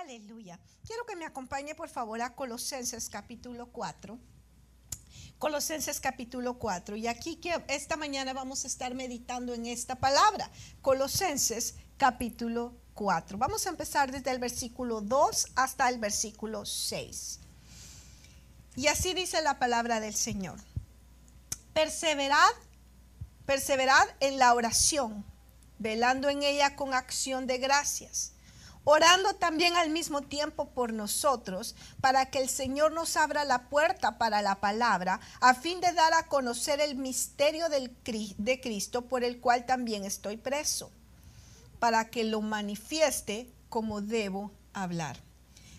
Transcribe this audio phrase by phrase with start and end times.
[0.00, 0.58] Aleluya.
[0.84, 4.18] Quiero que me acompañe por favor a Colosenses capítulo 4.
[5.38, 6.96] Colosenses capítulo 4.
[6.96, 10.50] Y aquí que esta mañana vamos a estar meditando en esta palabra.
[10.82, 13.38] Colosenses capítulo 4.
[13.38, 17.38] Vamos a empezar desde el versículo 2 hasta el versículo 6.
[18.74, 20.58] Y así dice la palabra del Señor.
[21.72, 22.52] Perseverad,
[23.46, 25.24] perseverad en la oración,
[25.78, 28.33] velando en ella con acción de gracias
[28.84, 34.18] orando también al mismo tiempo por nosotros, para que el Señor nos abra la puerta
[34.18, 39.40] para la palabra, a fin de dar a conocer el misterio de Cristo, por el
[39.40, 40.90] cual también estoy preso,
[41.78, 45.18] para que lo manifieste como debo hablar.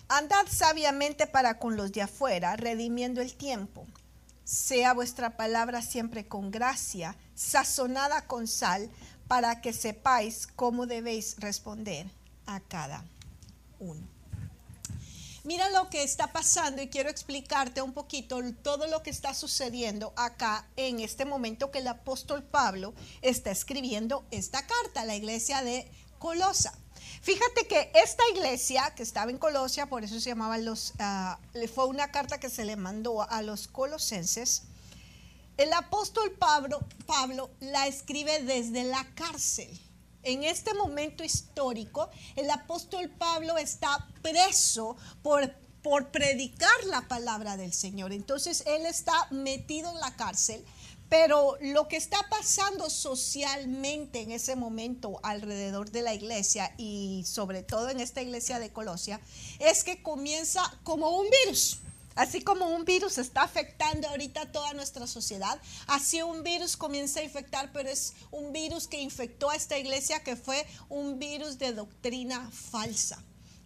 [0.08, 3.86] Andad sabiamente para con los de afuera, redimiendo el tiempo.
[4.44, 8.88] Sea vuestra palabra siempre con gracia, sazonada con sal,
[9.26, 12.06] para que sepáis cómo debéis responder
[12.46, 13.04] a cada
[13.78, 14.16] uno.
[15.46, 20.12] Mira lo que está pasando y quiero explicarte un poquito todo lo que está sucediendo
[20.16, 25.62] acá en este momento que el apóstol Pablo está escribiendo esta carta a la iglesia
[25.62, 26.76] de Colosa.
[27.22, 31.86] Fíjate que esta iglesia que estaba en Colosia, por eso se llamaba los, uh, fue
[31.86, 34.64] una carta que se le mandó a los colosenses.
[35.56, 39.70] El apóstol Pablo, Pablo la escribe desde la cárcel
[40.26, 45.50] en este momento histórico, el apóstol Pablo está preso por,
[45.82, 48.12] por predicar la palabra del Señor.
[48.12, 50.64] Entonces, él está metido en la cárcel.
[51.08, 57.62] Pero lo que está pasando socialmente en ese momento alrededor de la iglesia y sobre
[57.62, 59.20] todo en esta iglesia de Colosia
[59.60, 61.78] es que comienza como un virus.
[62.16, 67.24] Así como un virus está afectando ahorita toda nuestra sociedad, así un virus comienza a
[67.24, 71.72] infectar, pero es un virus que infectó a esta iglesia que fue un virus de
[71.72, 73.22] doctrina falsa.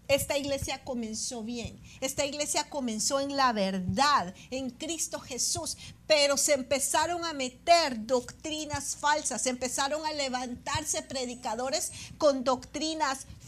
[0.08, 5.76] Esta iglesia comenzó bien, esta iglesia comenzó en la verdad, en Cristo Jesús,
[6.08, 13.39] pero se empezaron a meter doctrinas falsas, se empezaron a levantarse predicadores con doctrinas falsas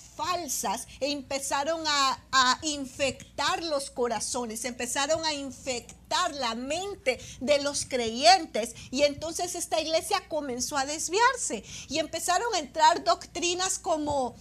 [1.01, 9.03] e empezaron a, infectar los corazones, empezaron a infectar la mente de los creyentes y
[9.03, 14.35] entonces esta iglesia comenzó a desviarse y empezaron a entrar doctrinas como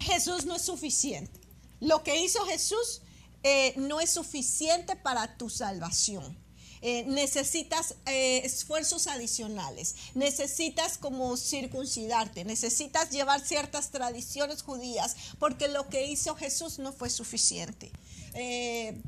[0.00, 1.40] Jesús no es suficiente.
[1.80, 3.02] Lo que hizo Jesús
[3.42, 6.45] eh, no es suficiente para tu salvación.
[6.88, 15.88] Eh, necesitas eh, esfuerzos adicionales, necesitas como circuncidarte, necesitas llevar ciertas tradiciones judías, porque lo
[15.88, 17.90] que hizo Jesús no fue suficiente.
[18.34, 19.02] Eh,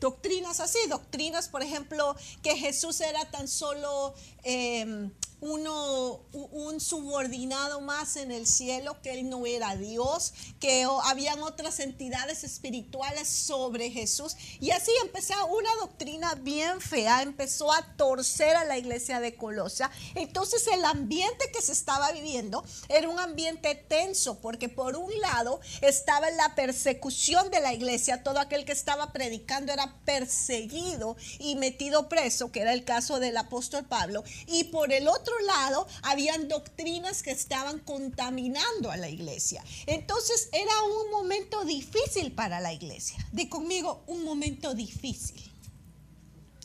[0.00, 8.16] doctrinas así, doctrinas, por ejemplo, que Jesús era tan solo em, uno, un subordinado más
[8.16, 14.36] en el cielo, que él no era Dios, que habían otras entidades espirituales sobre Jesús.
[14.60, 19.90] Y así empezó una doctrina bien fea, empezó a torcer a la iglesia de Colosia.
[20.14, 25.60] Entonces el ambiente que se estaba viviendo era un ambiente tenso, porque por un lado
[25.80, 32.08] estaba la persecución de la iglesia, todo aquel que estaba predicando era perseguido y metido
[32.08, 37.22] preso, que era el caso del apóstol Pablo, y por el otro lado, habían doctrinas
[37.22, 39.64] que estaban contaminando a la iglesia.
[39.86, 43.24] Entonces era un momento difícil para la iglesia.
[43.32, 45.42] De conmigo, un momento difícil.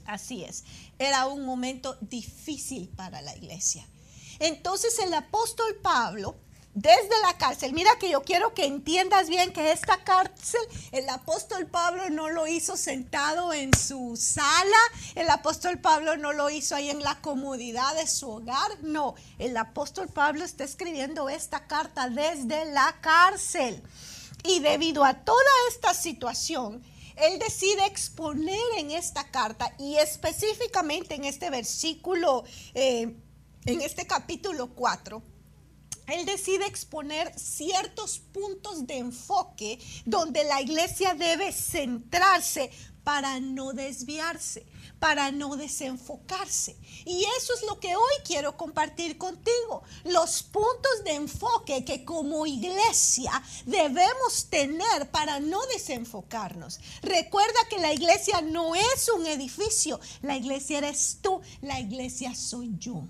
[0.05, 0.63] Así es,
[0.99, 3.87] era un momento difícil para la iglesia.
[4.39, 6.35] Entonces el apóstol Pablo
[6.75, 7.73] desde la cárcel.
[7.73, 10.59] Mira que yo quiero que entiendas bien que esta cárcel,
[10.91, 14.77] el apóstol Pablo no lo hizo sentado en su sala,
[15.15, 19.55] el apóstol Pablo no lo hizo ahí en la comodidad de su hogar, no, el
[19.55, 23.81] apóstol Pablo está escribiendo esta carta desde la cárcel.
[24.43, 26.83] Y debido a toda esta situación,
[27.15, 32.43] él decide exponer en esta carta y específicamente en este versículo,
[32.73, 33.15] eh,
[33.65, 35.23] en este capítulo 4,
[36.07, 42.71] él decide exponer ciertos puntos de enfoque donde la iglesia debe centrarse
[43.05, 44.65] para no desviarse,
[44.99, 46.75] para no desenfocarse.
[47.05, 52.47] Y eso es lo que hoy quiero compartir contigo, los puntos de enfoque que como
[52.47, 53.31] iglesia
[53.65, 56.79] debemos tener para no desenfocarnos.
[57.03, 62.73] Recuerda que la iglesia no es un edificio, la iglesia eres tú, la iglesia soy
[62.79, 63.07] yo.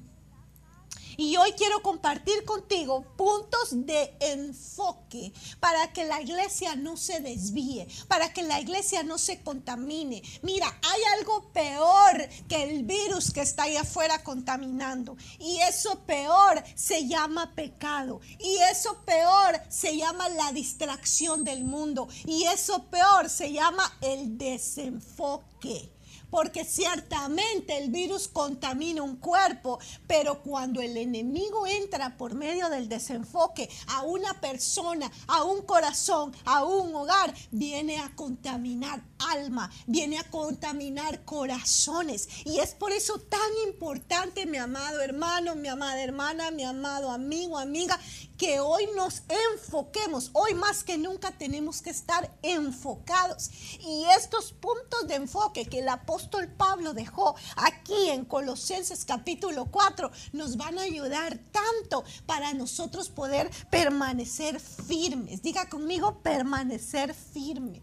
[1.17, 7.87] Y hoy quiero compartir contigo puntos de enfoque para que la iglesia no se desvíe,
[8.07, 10.21] para que la iglesia no se contamine.
[10.41, 15.17] Mira, hay algo peor que el virus que está ahí afuera contaminando.
[15.39, 18.19] Y eso peor se llama pecado.
[18.39, 22.07] Y eso peor se llama la distracción del mundo.
[22.25, 25.94] Y eso peor se llama el desenfoque
[26.35, 32.89] porque ciertamente el virus contamina un cuerpo, pero cuando el enemigo entra por medio del
[32.89, 40.17] desenfoque a una persona, a un corazón, a un hogar, viene a contaminar alma, viene
[40.19, 42.27] a contaminar corazones.
[42.45, 47.57] Y es por eso tan importante, mi amado hermano, mi amada hermana, mi amado amigo,
[47.57, 47.99] amiga,
[48.37, 49.23] que hoy nos
[49.53, 50.31] enfoquemos.
[50.33, 53.49] Hoy más que nunca tenemos que estar enfocados.
[53.79, 60.11] Y estos puntos de enfoque que el apóstol Pablo dejó aquí en Colosenses capítulo 4
[60.33, 65.41] nos van a ayudar tanto para nosotros poder permanecer firmes.
[65.41, 67.81] Diga conmigo, permanecer firme.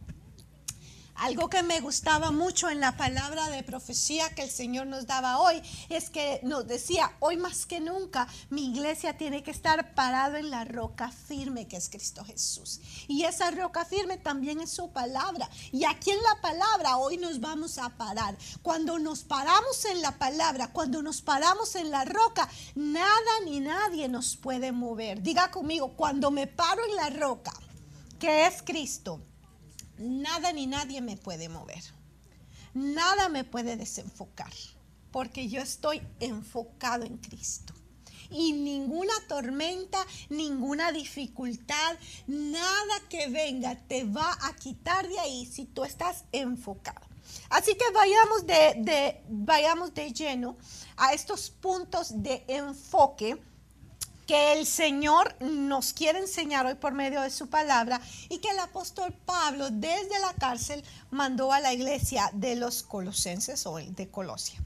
[1.14, 5.38] Algo que me gustaba mucho en la palabra de profecía que el Señor nos daba
[5.38, 10.37] hoy es que nos decía, hoy más que nunca mi iglesia tiene que estar parado
[10.37, 12.81] en la roca firme que es Cristo Jesús.
[13.09, 15.49] Y esa roca firme también es su palabra.
[15.70, 18.37] Y aquí en la palabra hoy nos vamos a parar.
[18.62, 24.09] Cuando nos paramos en la palabra, cuando nos paramos en la roca, nada ni nadie
[24.09, 25.23] nos puede mover.
[25.23, 27.53] Diga conmigo, cuando me paro en la roca,
[28.19, 29.20] que es Cristo
[29.99, 31.83] nada ni nadie me puede mover.
[32.75, 34.53] Nada me puede desenfocar,
[35.11, 37.75] porque yo estoy enfocado en Cristo.
[38.31, 39.99] Y ninguna tormenta,
[40.31, 41.97] ninguna dificultad,
[42.27, 47.06] nada que venga te va a quitar de ahí si tú estás enfocado.
[47.50, 50.56] Así que vayamos de, vayamos de lleno
[50.97, 53.38] a estos puntos de enfoque
[54.27, 58.59] que el Señor nos quiere enseñar hoy por medio de su palabra y que el
[58.59, 64.61] apóstol Pablo desde la cárcel mandó a la iglesia de los colosenses o de Colosia.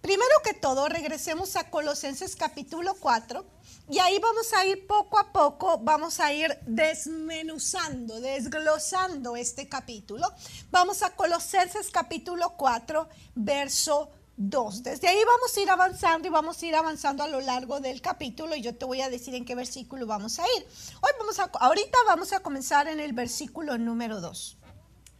[0.00, 3.44] Primero que todo, regresemos a Colosenses capítulo 4
[3.90, 10.26] y ahí vamos a ir poco a poco, vamos a ir desmenuzando, desglosando este capítulo.
[10.70, 14.10] Vamos a Colosenses capítulo 4, verso
[14.42, 18.00] desde ahí vamos a ir avanzando y vamos a ir avanzando a lo largo del
[18.00, 20.66] capítulo y yo te voy a decir en qué versículo vamos a ir.
[21.02, 24.56] Hoy vamos a, ahorita vamos a comenzar en el versículo número 2.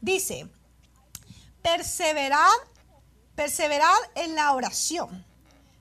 [0.00, 0.48] Dice,
[1.60, 2.48] perseverad,
[3.34, 5.26] perseverad en la oración,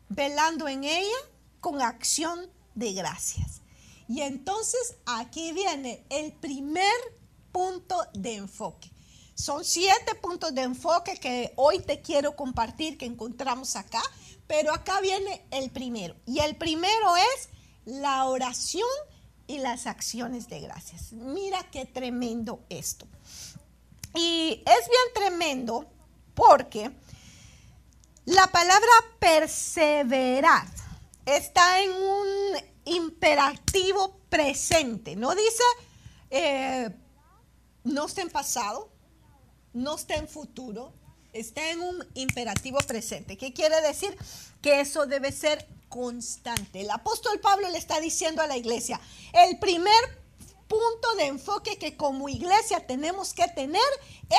[0.09, 1.17] velando en ella
[1.61, 3.61] con acción de gracias.
[4.09, 6.93] Y entonces aquí viene el primer
[7.53, 8.91] punto de enfoque.
[9.39, 14.01] Son siete puntos de enfoque que hoy te quiero compartir que encontramos acá,
[14.47, 16.13] pero acá viene el primero.
[16.25, 17.47] Y el primero es
[17.85, 18.89] la oración
[19.47, 21.13] y las acciones de gracias.
[21.13, 23.07] Mira qué tremendo esto.
[24.13, 25.89] Y es bien tremendo
[26.33, 26.91] porque
[28.25, 30.67] la palabra perseverar
[31.25, 32.27] está en un
[32.83, 35.15] imperativo presente.
[35.15, 35.63] No dice
[36.29, 36.89] eh,
[37.85, 38.98] no está en pasado,
[39.73, 40.93] no está en futuro,
[41.33, 43.37] está en un imperativo presente.
[43.37, 44.15] ¿Qué quiere decir?
[44.61, 46.81] Que eso debe ser constante.
[46.81, 48.99] El apóstol Pablo le está diciendo a la iglesia,
[49.33, 50.19] el primer
[50.67, 53.81] punto de enfoque que como iglesia tenemos que tener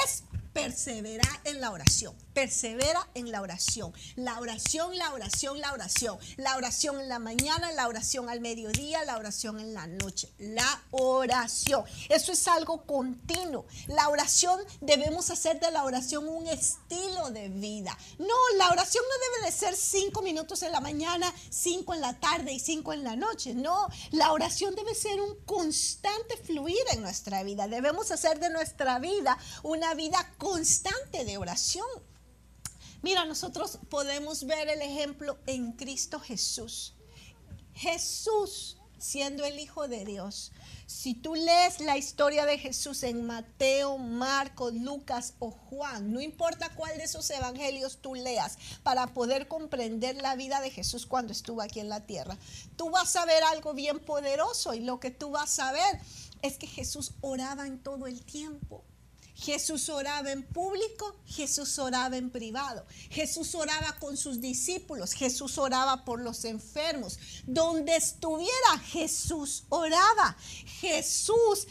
[0.05, 2.15] es perseverar en la oración.
[2.35, 3.93] Persevera en la oración.
[4.17, 6.19] La oración, la oración, la oración.
[6.37, 10.33] La oración en la mañana, la oración al mediodía, la oración en la noche.
[10.39, 11.85] La oración.
[12.09, 13.67] Eso es algo continuo.
[13.89, 17.97] La oración debemos hacer de la oración un estilo de vida.
[18.19, 22.19] No, la oración no debe de ser cinco minutos en la mañana, cinco en la
[22.19, 23.55] tarde y cinco en la noche.
[23.55, 27.69] No, la oración debe ser un constante fluir en nuestra vida.
[27.69, 31.87] Debemos hacer de nuestra vida una vida constante de oración.
[33.03, 36.95] Mira, nosotros podemos ver el ejemplo en Cristo Jesús.
[37.75, 40.53] Jesús siendo el Hijo de Dios.
[40.87, 46.75] Si tú lees la historia de Jesús en Mateo, Marcos, Lucas o Juan, no importa
[46.75, 51.63] cuál de esos evangelios tú leas para poder comprender la vida de Jesús cuando estuvo
[51.63, 52.37] aquí en la tierra,
[52.77, 56.01] tú vas a ver algo bien poderoso y lo que tú vas a ver
[56.43, 58.85] es que Jesús oraba en todo el tiempo.
[59.41, 62.85] Jesús oraba en público, Jesús oraba en privado.
[63.09, 67.19] Jesús oraba con sus discípulos, Jesús oraba por los enfermos.
[67.47, 70.37] Donde estuviera, Jesús oraba.
[70.81, 71.67] Jesús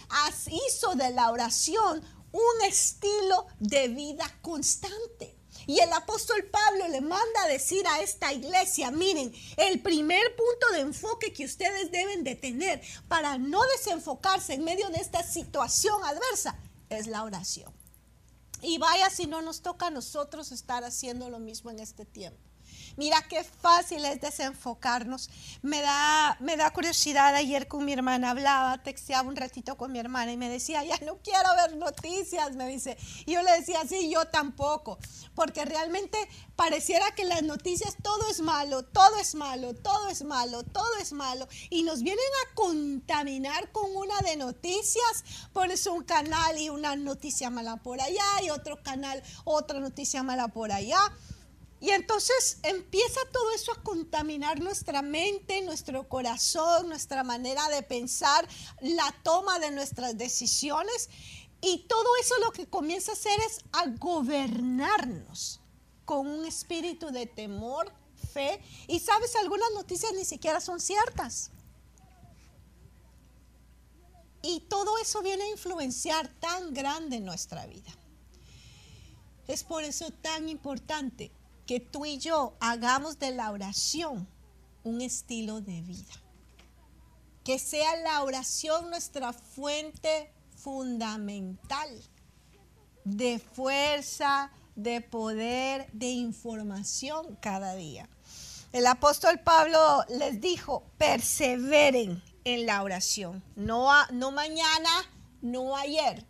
[0.67, 5.35] hizo de la oración un estilo de vida constante.
[5.67, 10.73] Y el apóstol Pablo le manda a decir a esta iglesia, miren, el primer punto
[10.73, 16.03] de enfoque que ustedes deben de tener para no desenfocarse en medio de esta situación
[16.03, 16.57] adversa
[16.89, 17.73] es la oración.
[18.61, 22.48] Y vaya si no nos toca a nosotros estar haciendo lo mismo en este tiempo.
[22.99, 25.29] Mira qué fácil es desenfocarnos.
[25.61, 27.33] Me da, me da curiosidad.
[27.33, 30.97] Ayer con mi hermana hablaba, texteaba un ratito con mi hermana y me decía, ya
[31.05, 32.97] no quiero ver noticias, me dice.
[33.25, 34.99] Y yo le decía, sí, yo tampoco.
[35.33, 36.17] Porque realmente
[36.57, 41.13] pareciera que las noticias todo es malo, todo es malo, todo es malo, todo es
[41.13, 41.47] malo.
[41.69, 45.23] Y nos vienen a contaminar con una de noticias.
[45.53, 50.49] Pones un canal y una noticia mala por allá y otro canal, otra noticia mala
[50.49, 50.99] por allá.
[51.81, 58.47] Y entonces empieza todo eso a contaminar nuestra mente, nuestro corazón, nuestra manera de pensar,
[58.81, 61.09] la toma de nuestras decisiones.
[61.61, 65.61] Y todo eso lo que comienza a hacer es a gobernarnos
[66.03, 67.93] con un espíritu de temor,
[68.33, 68.61] fe.
[68.87, 71.51] Y sabes, algunas noticias ni siquiera son ciertas.
[74.41, 77.91] Y todo eso viene a influenciar tan grande nuestra vida.
[79.47, 81.31] Es por eso tan importante
[81.69, 84.27] que tú y yo hagamos de la oración
[84.83, 86.15] un estilo de vida.
[87.43, 91.89] Que sea la oración nuestra fuente fundamental
[93.03, 98.09] de fuerza, de poder, de información cada día.
[98.71, 104.89] El apóstol Pablo les dijo, perseveren en la oración, no, no mañana,
[105.43, 106.25] no ayer,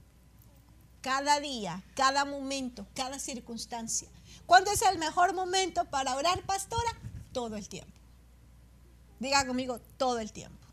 [1.00, 4.10] cada día, cada momento, cada circunstancia.
[4.50, 6.92] ¿Cuándo es el mejor momento para orar, pastora?
[7.34, 7.94] Todo el tiempo.
[9.20, 10.68] Diga conmigo, todo el tiempo.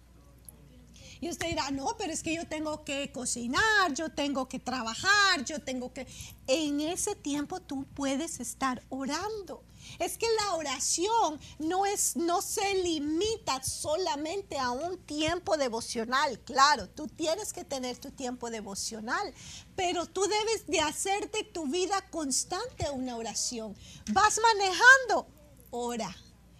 [1.20, 5.44] Y usted dirá, no, pero es que yo tengo que cocinar, yo tengo que trabajar,
[5.44, 6.06] yo tengo que...
[6.46, 9.62] En ese tiempo tú puedes estar orando.
[9.98, 16.40] Es que la oración no, es, no se limita solamente a un tiempo devocional.
[16.40, 19.34] Claro, tú tienes que tener tu tiempo devocional,
[19.74, 23.76] pero tú debes de hacerte tu vida constante una oración.
[24.12, 25.26] Vas manejando,
[25.70, 26.14] ora.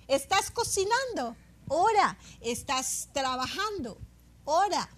[0.09, 1.37] Estás cocinando,
[1.69, 2.19] ora.
[2.41, 3.99] Estás trabajando,
[4.45, 4.89] ora.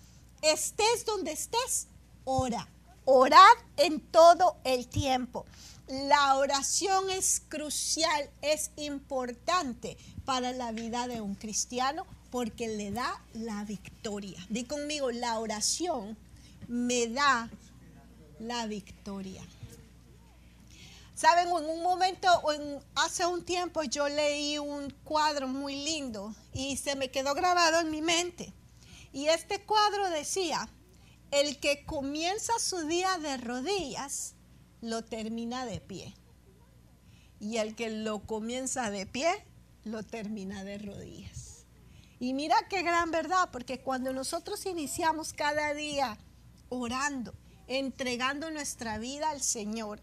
[0.42, 1.88] Estés donde estés,
[2.24, 2.68] ora.
[3.04, 5.46] Orad en todo el tiempo.
[5.88, 13.22] La oración es crucial, es importante para la vida de un cristiano porque le da
[13.32, 14.38] la victoria.
[14.50, 16.18] Di conmigo, la oración
[16.66, 17.48] me da
[18.38, 19.42] la victoria.
[21.14, 22.28] Saben, en un momento,
[22.94, 27.90] hace un tiempo yo leí un cuadro muy lindo y se me quedó grabado en
[27.90, 28.52] mi mente.
[29.12, 30.68] Y este cuadro decía,
[31.30, 34.34] el que comienza su día de rodillas,
[34.80, 36.14] lo termina de pie.
[37.40, 39.30] Y el que lo comienza de pie,
[39.84, 41.66] lo termina de rodillas.
[42.20, 46.18] Y mira qué gran verdad, porque cuando nosotros iniciamos cada día
[46.68, 47.32] orando,
[47.68, 50.00] entregando nuestra vida al Señor,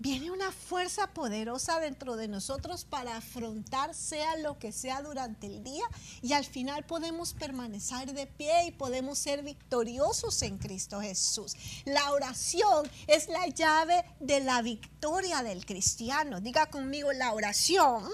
[0.00, 5.62] viene una fuerza poderosa dentro de nosotros para afrontar sea lo que sea durante el
[5.62, 5.84] día
[6.22, 11.54] y al final podemos permanecer de pie y podemos ser victoriosos en Cristo Jesús.
[11.84, 16.40] La oración es la llave de la victoria del cristiano.
[16.40, 18.08] Diga conmigo, la oración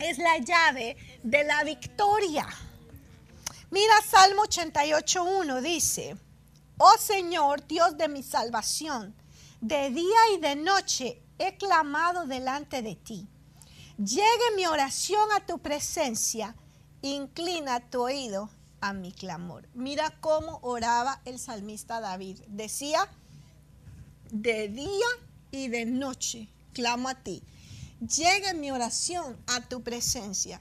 [0.00, 2.48] es la llave de la victoria.
[3.70, 6.16] Mira Salmo 88.1 dice,
[6.78, 9.14] oh Señor, Dios de mi salvación,
[9.66, 13.26] de día y de noche he clamado delante de ti.
[13.98, 16.54] Llegue mi oración a tu presencia,
[17.02, 18.48] inclina tu oído
[18.80, 19.68] a mi clamor.
[19.74, 22.38] Mira cómo oraba el salmista David.
[22.46, 23.10] Decía,
[24.30, 25.08] de día
[25.50, 27.42] y de noche clamo a ti.
[27.98, 30.60] Llegue mi oración a tu presencia,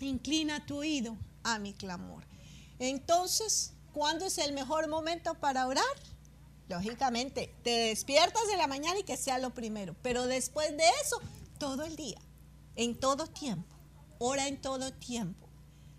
[0.00, 2.24] inclina tu oído a mi clamor.
[2.80, 5.84] Entonces, ¿cuándo es el mejor momento para orar?
[6.68, 11.20] Lógicamente, te despiertas de la mañana y que sea lo primero, pero después de eso,
[11.58, 12.20] todo el día,
[12.76, 13.74] en todo tiempo,
[14.18, 15.48] ora en todo tiempo.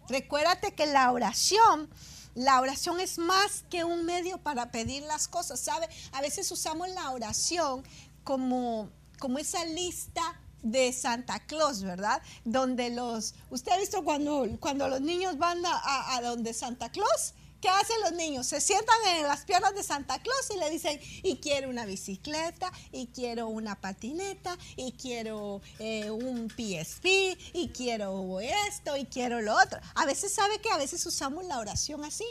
[0.10, 1.90] Recuérdate que la oración,
[2.36, 5.90] la oración es más que un medio para pedir las cosas, ¿sabe?
[6.12, 7.84] A veces usamos la oración
[8.24, 12.22] como, como esa lista de Santa Claus, ¿verdad?
[12.46, 17.34] Donde los, usted ha visto cuando, cuando los niños van a, a donde Santa Claus
[17.62, 18.48] ¿Qué hacen los niños?
[18.48, 22.72] Se sientan en las piernas de Santa Claus y le dicen, y quiero una bicicleta,
[22.92, 27.06] y quiero una patineta, y quiero eh, un PSP,
[27.54, 29.80] y quiero esto, y quiero lo otro.
[29.96, 32.26] A veces sabe que a veces usamos la oración así.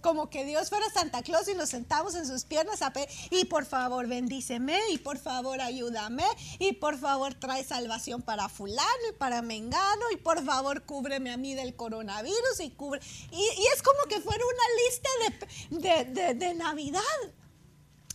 [0.00, 3.44] Como que Dios fuera Santa Claus y nos sentamos en sus piernas a pedir, y
[3.46, 6.24] por favor bendíceme, y por favor ayúdame,
[6.58, 11.36] y por favor trae salvación para fulano y para mengano, y por favor cúbreme a
[11.36, 13.00] mí del coronavirus y cubre.
[13.32, 17.00] Y, es como que fuera una lista de, de Navidad.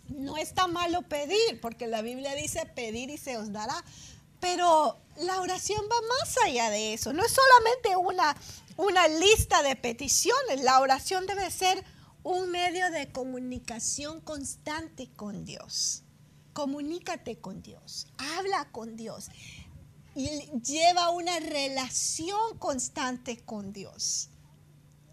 [0.10, 3.84] No está malo pedir, porque la Biblia dice pedir y se os dará.
[4.40, 7.14] Pero la oración va más allá de eso.
[7.14, 8.36] No es solamente una,
[8.82, 10.62] una lista de peticiones.
[10.64, 11.84] La oración debe ser
[12.24, 16.04] un medio de comunicación constante con Dios.
[16.54, 18.08] Comunícate con Dios.
[18.18, 19.30] Habla con Dios.
[20.16, 20.28] Y
[20.62, 24.30] lleva una relación constante con Dios.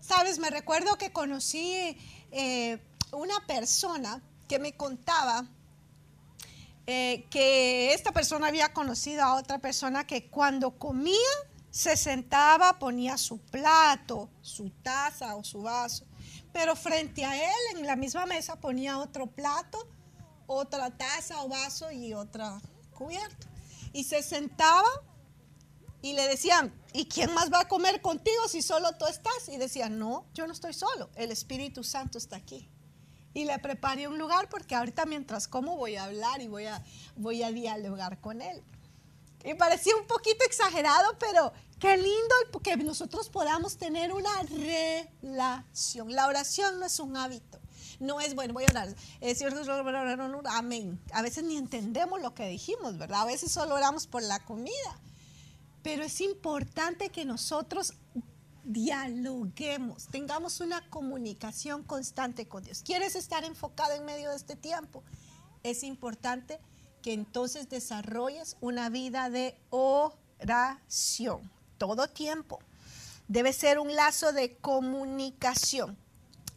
[0.00, 1.98] Sabes, me recuerdo que conocí
[2.32, 2.78] eh,
[3.12, 5.46] una persona que me contaba
[6.87, 11.14] eh, que esta persona había conocido a otra persona que cuando comía
[11.70, 16.06] se sentaba, ponía su plato, su taza o su vaso,
[16.52, 19.87] pero frente a él en la misma mesa ponía otro plato,
[20.46, 22.60] otra taza o vaso y otra
[22.94, 23.46] cubierto.
[23.92, 24.88] Y se sentaba
[26.02, 29.48] y le decían, ¿y quién más va a comer contigo si solo tú estás?
[29.48, 32.70] Y decía, no, yo no estoy solo, el Espíritu Santo está aquí
[33.34, 36.82] y le preparé un lugar porque ahorita mientras como voy a hablar y voy a,
[37.16, 38.62] voy a dialogar con él.
[39.45, 46.12] Y parecía un poquito exagerado, pero qué lindo que nosotros podamos tener una relación.
[46.12, 47.59] La oración no es un hábito.
[48.00, 48.95] No es, bueno, voy a orar.
[49.21, 49.61] Es cierto,
[50.50, 51.00] amén.
[51.12, 53.23] A veces ni entendemos lo que dijimos, ¿verdad?
[53.23, 55.00] A veces solo oramos por la comida.
[55.83, 57.95] Pero es importante que nosotros
[58.64, 62.83] dialoguemos, tengamos una comunicación constante con Dios.
[62.85, 65.02] ¿Quieres estar enfocado en medio de este tiempo?
[65.62, 66.61] Es importante
[67.02, 72.58] que entonces desarrolles una vida de oración todo tiempo.
[73.28, 75.96] Debe ser un lazo de comunicación,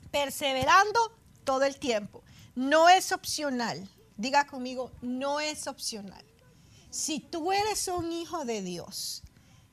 [0.09, 0.99] perseverando
[1.43, 2.23] todo el tiempo.
[2.55, 3.87] No es opcional.
[4.17, 6.23] Diga conmigo, no es opcional.
[6.89, 9.23] Si tú eres un hijo de Dios,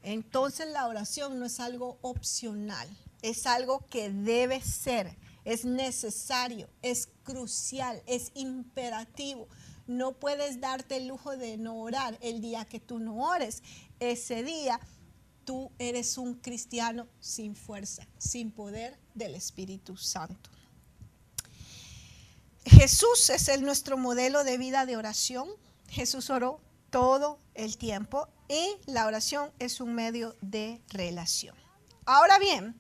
[0.03, 2.89] entonces la oración no es algo opcional,
[3.23, 9.49] es algo que debe ser, es necesario, es crucial, es imperativo.
[9.89, 13.63] No puedes darte el lujo de no orar el día que tú no ores.
[13.99, 14.79] Ese día
[15.45, 20.51] tú eres un cristiano sin fuerza, sin poder del Espíritu Santo.
[22.67, 25.49] Jesús es el, nuestro modelo de vida de oración.
[25.89, 31.57] Jesús oró todo el tiempo y la oración es un medio de relación.
[32.05, 32.79] Ahora bien,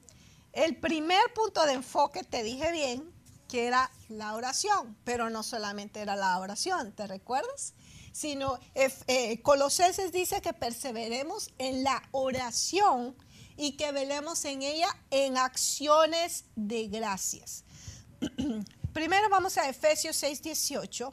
[0.53, 3.18] el primer punto de enfoque te dije bien
[3.49, 7.75] que era la oración, pero no solamente era la oración, ¿te recuerdas?
[8.13, 13.17] Sino eh, Colosenses dice que perseveremos en la oración
[13.57, 17.65] y que velemos en ella en acciones de gracias.
[18.93, 21.13] Primero vamos a Efesios 6:18.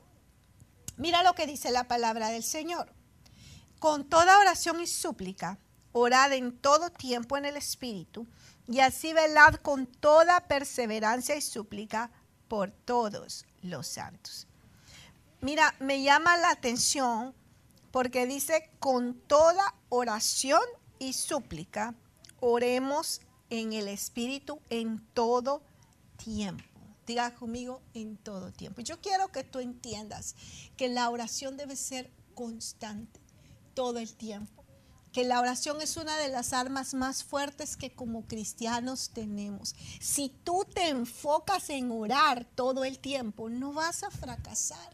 [0.97, 2.91] Mira lo que dice la palabra del Señor.
[3.79, 5.59] Con toda oración y súplica,
[5.91, 8.27] orad en todo tiempo en el Espíritu,
[8.67, 12.11] y así velad con toda perseverancia y súplica
[12.47, 14.47] por todos los santos.
[15.41, 17.33] Mira, me llama la atención
[17.91, 20.61] porque dice, con toda oración
[20.99, 21.95] y súplica,
[22.39, 25.61] oremos en el Espíritu en todo
[26.17, 26.63] tiempo.
[27.07, 28.81] Diga conmigo en todo tiempo.
[28.81, 30.35] Yo quiero que tú entiendas
[30.75, 33.21] que la oración debe ser constante
[33.75, 34.64] todo el tiempo.
[35.15, 39.73] Que la oración es una de las armas más fuertes que como cristianos tenemos.
[40.01, 44.93] Si tú te enfocas en orar todo el tiempo, no vas a fracasar.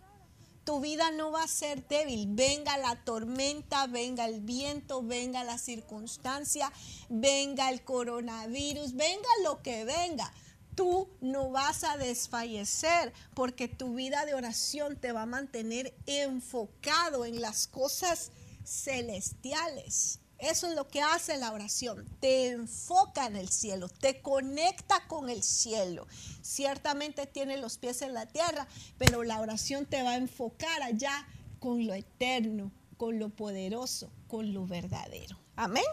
[0.64, 2.28] Tu vida no va a ser débil.
[2.30, 6.72] Venga la tormenta, venga el viento, venga la circunstancia,
[7.10, 10.32] venga el coronavirus, venga lo que venga
[10.76, 17.26] tú no vas a desfallecer porque tu vida de oración te va a mantener enfocado
[17.26, 18.32] en las cosas
[18.64, 20.20] celestiales.
[20.42, 22.04] Eso es lo que hace la oración.
[22.20, 26.08] Te enfoca en el cielo, te conecta con el cielo.
[26.42, 31.28] Ciertamente tiene los pies en la tierra, pero la oración te va a enfocar allá
[31.60, 35.38] con lo eterno, con lo poderoso, con lo verdadero.
[35.56, 35.86] Amén.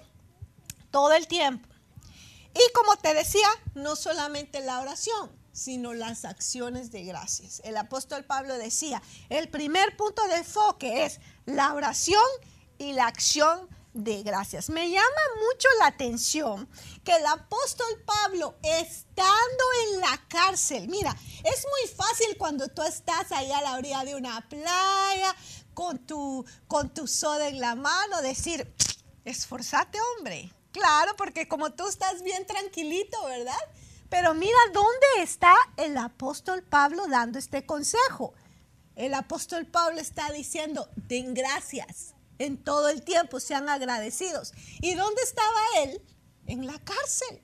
[0.91, 1.69] Todo el tiempo.
[2.55, 7.61] Y como te decía, no solamente la oración, sino las acciones de gracias.
[7.65, 12.23] El apóstol Pablo decía, el primer punto de enfoque es la oración
[12.79, 14.71] y la acción de gracias.
[14.71, 16.69] Me llama mucho la atención
[17.05, 21.15] que el apóstol Pablo, estando en la cárcel, mira,
[21.45, 25.35] es muy fácil cuando tú estás ahí a la orilla de una playa
[25.75, 28.73] con tu, con tu soda en la mano, decir,
[29.25, 30.53] esforzate hombre.
[30.71, 33.59] Claro, porque como tú estás bien tranquilito, ¿verdad?
[34.09, 38.33] Pero mira dónde está el apóstol Pablo dando este consejo.
[38.95, 44.53] El apóstol Pablo está diciendo, den gracias en todo el tiempo, sean agradecidos.
[44.81, 46.03] ¿Y dónde estaba él?
[46.47, 47.43] En la cárcel.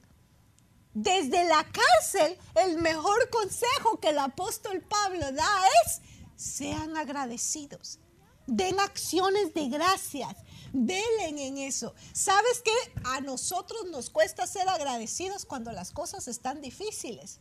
[0.95, 6.01] Desde la cárcel, el mejor consejo que el apóstol Pablo da es,
[6.37, 7.99] sean agradecidos,
[8.47, 10.37] den acciones de gracias,
[10.73, 11.95] velen en eso.
[12.13, 12.93] ¿Sabes qué?
[13.05, 17.41] A nosotros nos cuesta ser agradecidos cuando las cosas están difíciles.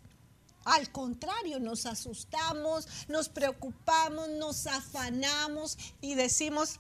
[0.65, 6.79] Al contrario, nos asustamos, nos preocupamos, nos afanamos y decimos,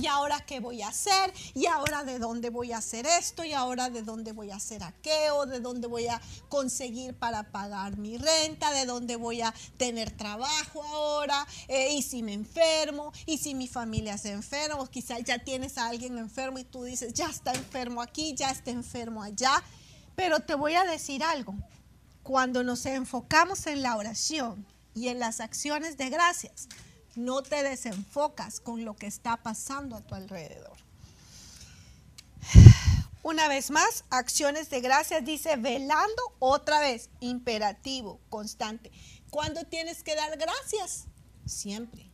[0.00, 1.32] ¿Y ahora qué voy a hacer?
[1.54, 3.44] ¿Y ahora de dónde voy a hacer esto?
[3.44, 5.44] ¿Y ahora de dónde voy a hacer aquello?
[5.44, 8.72] ¿De dónde voy a conseguir para pagar mi renta?
[8.72, 11.46] ¿De dónde voy a tener trabajo ahora?
[11.68, 13.12] Eh, ¿Y si me enfermo?
[13.26, 14.80] ¿Y si mi familia se enferma?
[14.80, 18.50] O quizás ya tienes a alguien enfermo y tú dices, ya está enfermo aquí, ya
[18.50, 19.62] está enfermo allá.
[20.16, 21.54] Pero te voy a decir algo.
[22.22, 26.68] Cuando nos enfocamos en la oración y en las acciones de gracias,
[27.16, 30.76] no te desenfocas con lo que está pasando a tu alrededor.
[33.22, 38.90] Una vez más, acciones de gracias dice velando otra vez, imperativo, constante.
[39.30, 41.04] ¿Cuándo tienes que dar gracias?
[41.46, 42.10] Siempre,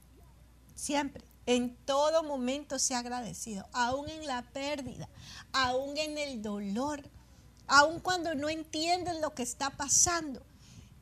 [0.74, 1.24] siempre.
[1.46, 5.08] En todo momento sea agradecido, aún en la pérdida,
[5.52, 7.02] aún en el dolor,
[7.66, 10.44] aún cuando no entiendes lo que está pasando.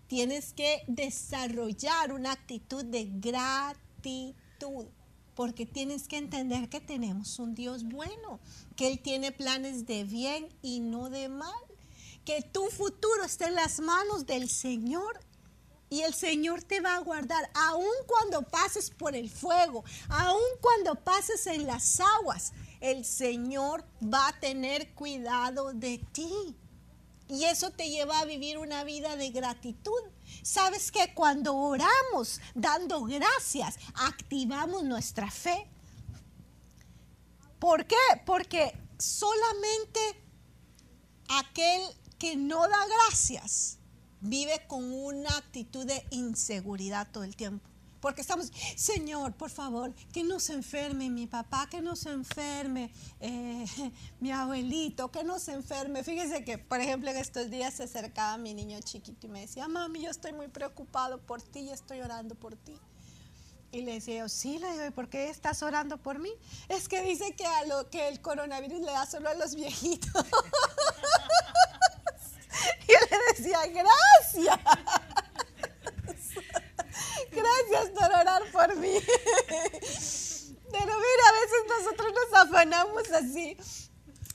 [0.07, 3.86] Tienes que desarrollar una actitud de gratitud
[5.35, 8.41] porque tienes que entender que tenemos un Dios bueno,
[8.75, 11.53] que Él tiene planes de bien y no de mal,
[12.25, 15.21] que tu futuro está en las manos del Señor
[15.89, 20.97] y el Señor te va a guardar, aun cuando pases por el fuego, aun cuando
[20.97, 26.57] pases en las aguas, el Señor va a tener cuidado de ti.
[27.29, 30.01] Y eso te lleva a vivir una vida de gratitud.
[30.47, 35.69] Sabes que cuando oramos dando gracias, activamos nuestra fe.
[37.59, 37.97] ¿Por qué?
[38.25, 40.01] Porque solamente
[41.31, 41.83] aquel
[42.21, 43.79] que no da gracias
[44.21, 47.69] vive con una actitud de inseguridad todo el tiempo.
[48.07, 52.93] Porque estamos, Señor, por favor, que no se enferme mi papá, que no se enferme
[53.19, 53.67] eh,
[54.21, 56.05] mi abuelito, que no se enferme.
[56.05, 59.67] Fíjese que, por ejemplo, en estos días se acercaba mi niño chiquito y me decía,
[59.67, 62.79] mami, yo estoy muy preocupado por ti y estoy orando por ti.
[63.73, 66.31] Y le decía yo, sí, le digo, ¿y por qué estás orando por mí?
[66.69, 70.13] Es que dice que, a lo, que el coronavirus le da solo a los viejitos.
[72.87, 74.61] y le decía, gracias.
[77.37, 78.99] Gracias por orar por mí.
[80.73, 83.57] Pero mira, a veces nosotros nos afanamos así.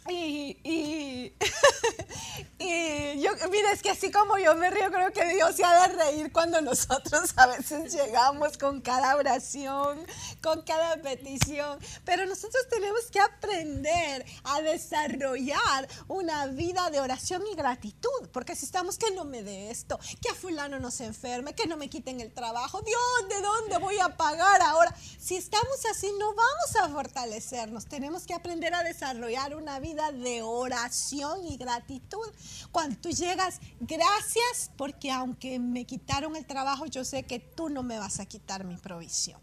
[0.09, 1.33] Y, y,
[2.59, 5.87] y, yo, mira, es que así como yo me río, creo que Dios se ha
[5.87, 10.03] de reír cuando nosotros a veces llegamos con cada oración,
[10.41, 11.79] con cada petición.
[12.03, 18.29] Pero nosotros tenemos que aprender a desarrollar una vida de oración y gratitud.
[18.33, 21.67] Porque si estamos que no me dé esto, que a fulano no se enferme, que
[21.67, 24.95] no me quiten el trabajo, Dios, ¿de dónde voy a pagar ahora?
[25.19, 27.85] Si estamos así, no vamos a fortalecernos.
[27.85, 32.27] Tenemos que aprender a desarrollar una vida de oración y gratitud.
[32.71, 37.83] Cuando tú llegas, gracias porque aunque me quitaron el trabajo, yo sé que tú no
[37.83, 39.39] me vas a quitar mi provisión.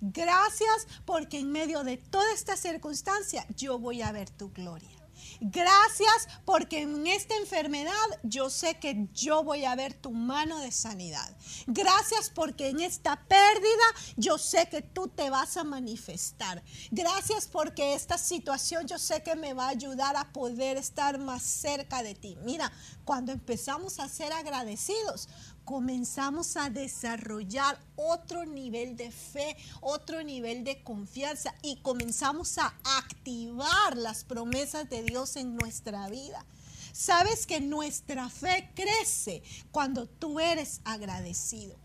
[0.00, 4.95] Gracias porque en medio de toda esta circunstancia yo voy a ver tu gloria.
[5.40, 10.72] Gracias porque en esta enfermedad yo sé que yo voy a ver tu mano de
[10.72, 11.36] sanidad.
[11.66, 13.84] Gracias porque en esta pérdida
[14.16, 16.62] yo sé que tú te vas a manifestar.
[16.90, 21.42] Gracias porque esta situación yo sé que me va a ayudar a poder estar más
[21.42, 22.36] cerca de ti.
[22.42, 22.72] Mira,
[23.04, 25.28] cuando empezamos a ser agradecidos,
[25.66, 33.96] comenzamos a desarrollar otro nivel de fe, otro nivel de confianza y comenzamos a activar
[33.96, 36.46] las promesas de Dios en nuestra vida.
[36.92, 41.76] Sabes que nuestra fe crece cuando tú eres agradecido.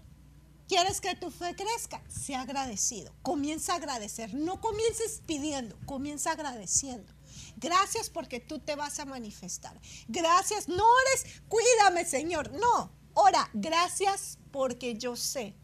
[0.68, 2.02] ¿Quieres que tu fe crezca?
[2.08, 3.12] Sea agradecido.
[3.24, 4.34] Comienza a agradecer.
[4.36, 7.12] No comiences pidiendo, comienza agradeciendo.
[7.58, 9.78] Gracias porque tú te vas a manifestar.
[10.08, 10.70] Gracias.
[10.70, 12.52] No eres, cuídame, Señor.
[12.54, 15.56] No, Ora, gracias porque yo sé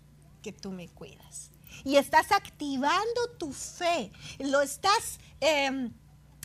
[0.42, 1.52] que tú me cuidas.
[1.84, 5.20] Y estás activando tu fe, lo estás...
[5.40, 5.94] Em,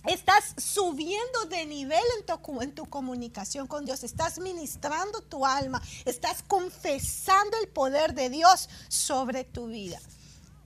[0.04, 5.80] estás subiendo de nivel en tu, en tu, comunicación con Dios, estás ministrando tu alma,
[6.04, 10.00] estás confesando el poder de Dios sobre tu vida.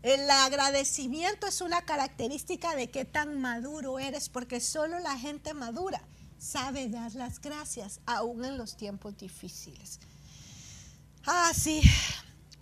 [0.02, 6.00] El agradecimiento es una característica de qué tan maduro eres, porque solo la gente madura
[6.38, 10.00] sabe dar las gracias, aún en los tiempos difíciles.
[11.28, 11.82] Ah, sí,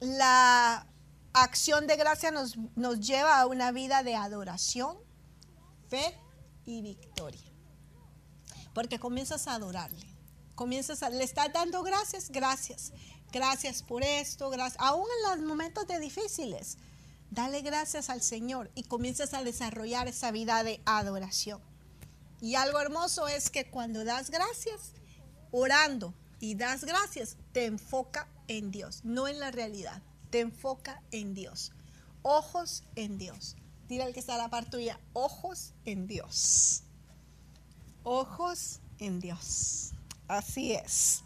[0.00, 0.87] la
[1.35, 4.96] acción de gracia nos, nos lleva a una vida de adoración,
[5.90, 6.18] fe
[6.64, 7.53] y victoria.
[8.72, 10.07] Porque comienzas a adorarle,
[10.55, 12.94] comienzas a, le estás dando gracias, gracias,
[13.31, 16.79] gracias por esto, gracias, aún en los momentos de difíciles.
[17.31, 21.61] Dale gracias al Señor y comienzas a desarrollar esa vida de adoración.
[22.40, 24.92] Y algo hermoso es que cuando das gracias,
[25.50, 30.02] orando y das gracias, te enfoca en Dios, no en la realidad.
[30.30, 31.72] Te enfoca en Dios.
[32.22, 33.57] Ojos en Dios.
[33.88, 36.83] Dile al que está a la par tuya, ojos en Dios.
[38.02, 39.92] Ojos en Dios.
[40.28, 41.22] Así es.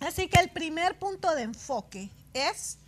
[0.00, 2.78] Así que el primer punto de enfoque es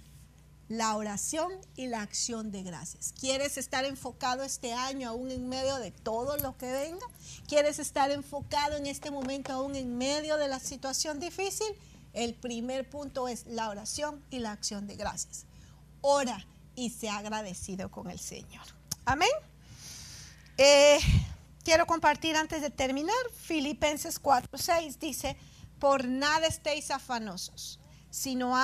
[0.69, 3.15] la oración y la acción de gracias.
[3.19, 7.07] ¿Quieres estar enfocado este año aún en medio de todo lo que venga?
[7.47, 11.67] ¿Quieres estar enfocado en este momento aún en medio de la situación difícil?
[12.19, 15.47] El primer punto es la oración y la acción de gracias.
[16.01, 18.67] Ora y sea agradecido con el Señor.
[19.05, 19.31] Amén.
[20.57, 20.99] Eh,
[21.63, 25.37] quiero compartir antes de terminar, Filipenses 4:6 dice,
[25.79, 27.79] por nada estéis afanosos
[28.11, 28.55] sino,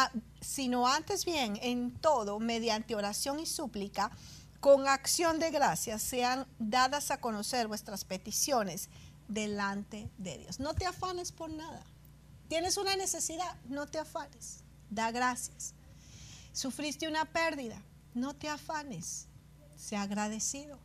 [0.40, 4.10] sino antes bien en todo, mediante oración y súplica,
[4.60, 8.88] con acción de gracias, sean dadas a conocer vuestras peticiones
[9.28, 10.58] delante de Dios.
[10.58, 11.84] No te afanes por nada.
[12.48, 14.60] Tienes una necesidad, no te afanes.
[14.90, 15.74] Da gracias.
[16.52, 17.82] Sufriste una pérdida,
[18.14, 19.26] no te afanes.
[19.76, 20.78] Sea agradecido.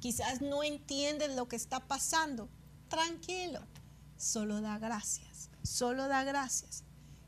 [0.00, 2.48] Quizás no entiendes lo que está pasando.
[2.88, 3.60] Tranquilo.
[4.16, 5.50] Solo da gracias.
[5.62, 6.84] Solo da gracias.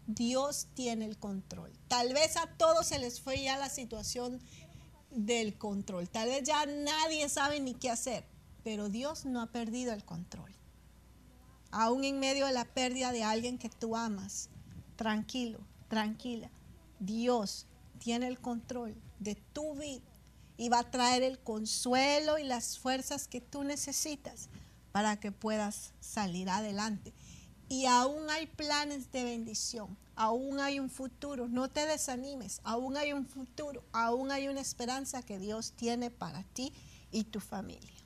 [0.06, 1.72] Dios tiene el control.
[1.86, 4.40] Tal vez a todos se les fue ya la situación
[5.10, 6.08] del control.
[6.08, 8.24] Tal vez ya nadie sabe ni qué hacer,
[8.64, 10.57] pero Dios no ha perdido el control.
[11.70, 14.48] Aún en medio de la pérdida de alguien que tú amas,
[14.96, 16.50] tranquilo, tranquila.
[16.98, 17.66] Dios
[17.98, 20.02] tiene el control de tu vida
[20.56, 24.48] y va a traer el consuelo y las fuerzas que tú necesitas
[24.92, 27.12] para que puedas salir adelante
[27.68, 33.12] y aún hay planes de bendición, aún hay un futuro, no te desanimes, aún hay
[33.12, 36.72] un futuro, aún hay una esperanza que Dios tiene para ti
[37.12, 37.97] y tu familia.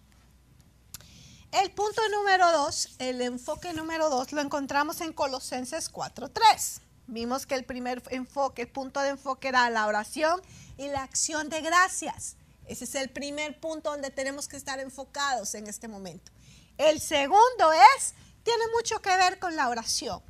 [1.53, 6.81] El punto número dos, el enfoque número dos, lo encontramos en Colosenses 4.3.
[7.09, 10.41] Vimos que el primer enfoque, el punto de enfoque era la oración
[10.79, 12.37] y la acción de gracias.
[12.67, 16.33] Ese es el primer punto donde tenemos que estar enfocados en este momento.
[16.79, 20.23] El segundo es tiene mucho que ver con la oración.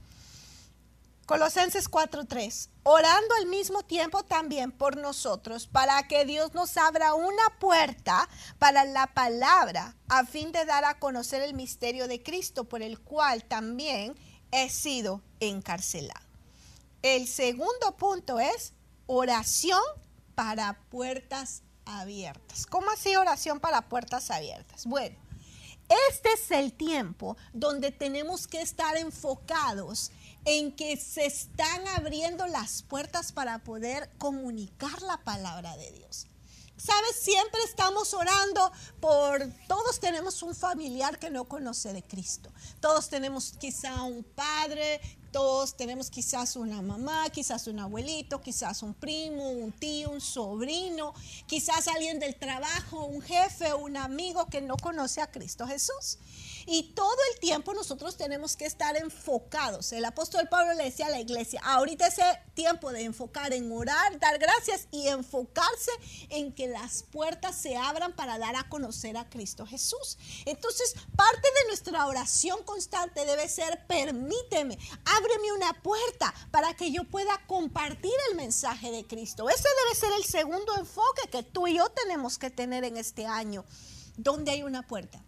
[1.26, 7.58] Colosenses 4:3, orando al mismo tiempo también por nosotros, para que Dios nos abra una
[7.60, 12.82] puerta para la palabra, a fin de dar a conocer el misterio de Cristo, por
[12.82, 14.16] el cual también
[14.50, 16.26] he sido encarcelado.
[17.02, 18.74] El segundo punto es
[19.06, 19.82] oración
[20.34, 22.66] para puertas abiertas.
[22.66, 24.86] ¿Cómo así oración para puertas abiertas?
[24.86, 25.16] Bueno,
[26.08, 30.10] este es el tiempo donde tenemos que estar enfocados
[30.44, 36.26] en que se están abriendo las puertas para poder comunicar la palabra de Dios.
[36.76, 42.50] Sabes, siempre estamos orando por, todos tenemos un familiar que no conoce de Cristo.
[42.80, 45.00] Todos tenemos quizá un padre
[45.32, 51.14] todos tenemos quizás una mamá, quizás un abuelito, quizás un primo, un tío, un sobrino,
[51.46, 56.18] quizás alguien del trabajo, un jefe, un amigo que no conoce a Cristo Jesús.
[56.66, 59.92] Y todo el tiempo nosotros tenemos que estar enfocados.
[59.92, 62.16] El apóstol Pablo le decía a la iglesia, ahorita es
[62.54, 65.90] tiempo de enfocar en orar, dar gracias y enfocarse
[66.28, 70.18] en que las puertas se abran para dar a conocer a Cristo Jesús.
[70.44, 77.04] Entonces, parte de nuestra oración constante debe ser, permíteme, ábreme una puerta para que yo
[77.04, 79.48] pueda compartir el mensaje de Cristo.
[79.48, 83.26] Ese debe ser el segundo enfoque que tú y yo tenemos que tener en este
[83.26, 83.64] año.
[84.16, 85.22] ¿Dónde hay una puerta?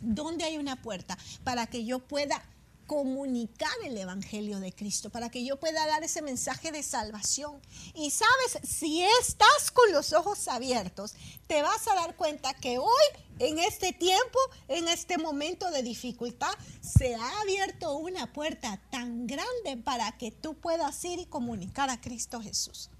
[0.00, 2.42] ¿Dónde hay una puerta para que yo pueda
[2.86, 7.60] comunicar el Evangelio de Cristo, para que yo pueda dar ese mensaje de salvación.
[7.94, 11.14] Y sabes, si estás con los ojos abiertos,
[11.46, 13.04] te vas a dar cuenta que hoy,
[13.38, 19.76] en este tiempo, en este momento de dificultad, se ha abierto una puerta tan grande
[19.84, 22.90] para que tú puedas ir y comunicar a Cristo Jesús.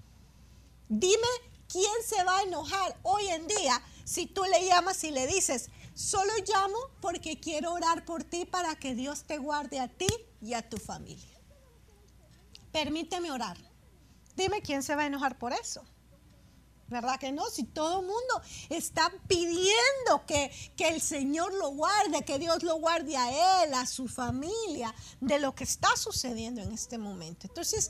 [0.89, 1.27] Dime
[1.69, 5.69] quién se va a enojar hoy en día si tú le llamas y le dices,
[5.97, 10.05] Solo llamo porque quiero orar por ti para que Dios te guarde a ti
[10.43, 11.41] y a tu familia.
[12.71, 13.57] Permíteme orar.
[14.35, 15.83] Dime quién se va a enojar por eso.
[16.87, 17.49] ¿Verdad que no?
[17.49, 22.75] Si todo el mundo está pidiendo que, que, el Señor lo guarde, que Dios lo
[22.75, 27.47] guarde a él, a su familia, de lo que está sucediendo en este momento.
[27.47, 27.89] Entonces,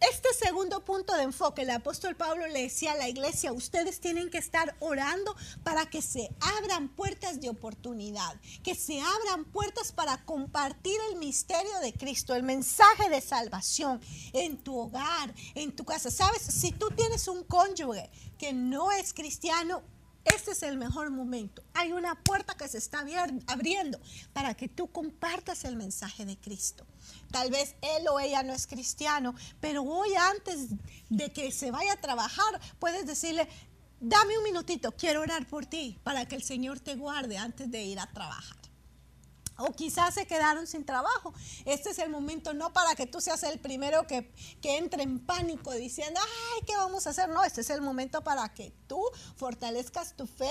[0.00, 4.30] este segundo punto de enfoque, el apóstol Pablo le decía a la iglesia, ustedes tienen
[4.30, 10.24] que estar orando para que se abran puertas de oportunidad, que se abran puertas para
[10.24, 14.00] compartir el misterio de Cristo, el mensaje de salvación
[14.32, 16.10] en tu hogar, en tu casa.
[16.10, 19.82] Sabes, si tú tienes un cónyuge que no es cristiano,
[20.34, 21.62] este es el mejor momento.
[21.74, 23.04] Hay una puerta que se está
[23.46, 24.00] abriendo
[24.32, 26.86] para que tú compartas el mensaje de Cristo.
[27.30, 30.68] Tal vez él o ella no es cristiano, pero hoy antes
[31.08, 33.48] de que se vaya a trabajar, puedes decirle,
[34.00, 37.84] dame un minutito, quiero orar por ti para que el Señor te guarde antes de
[37.84, 38.65] ir a trabajar.
[39.58, 41.32] O quizás se quedaron sin trabajo.
[41.64, 45.18] Este es el momento no para que tú seas el primero que, que, entre en
[45.18, 47.28] pánico diciendo, ay, ¿qué vamos a hacer?
[47.28, 49.02] No, este es el momento para que tú
[49.36, 50.50] fortalezcas tu fe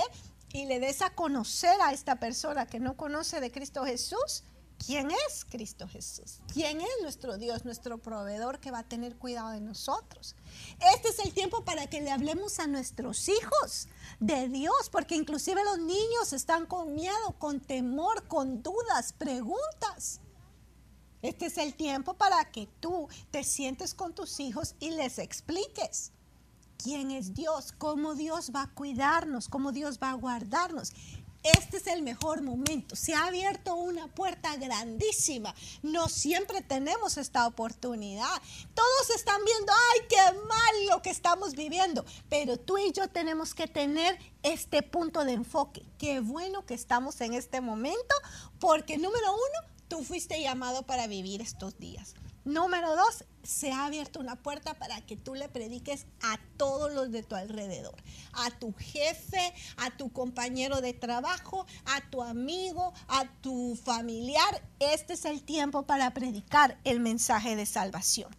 [0.53, 4.43] y le des a conocer a esta persona que no conoce de Cristo Jesús
[4.77, 9.49] quién es Cristo Jesús, quién es nuestro Dios, nuestro proveedor que va a tener cuidado
[9.49, 10.35] de nosotros.
[10.93, 13.87] Este es el tiempo para que le hablemos a nuestros hijos
[14.19, 20.21] de Dios, porque inclusive los niños están con miedo, con temor, con dudas, preguntas.
[21.21, 26.11] Este es el tiempo para que tú te sientes con tus hijos y les expliques
[26.77, 30.93] quién es Dios, cómo Dios va a cuidarnos, cómo Dios va a guardarnos
[31.45, 32.95] este es el mejor momento.
[32.95, 35.53] Se ha abierto una puerta grandísima.
[35.83, 38.41] No siempre tenemos esta oportunidad.
[38.73, 42.03] Todos están viendo, ay, qué mal lo que estamos viviendo.
[42.29, 45.83] Pero tú y yo tenemos que tener este punto de enfoque.
[45.99, 48.15] Qué bueno que estamos en este momento
[48.59, 52.15] porque número uno, tú fuiste llamado para vivir estos días.
[52.45, 57.11] Número dos, se ha abierto una puerta para que tú le prediques a todos los
[57.11, 57.95] de tu alrededor,
[58.33, 64.61] a tu jefe, a tu compañero de trabajo, a tu amigo, a tu familiar.
[64.79, 68.29] Este es el tiempo para predicar el mensaje de salvación.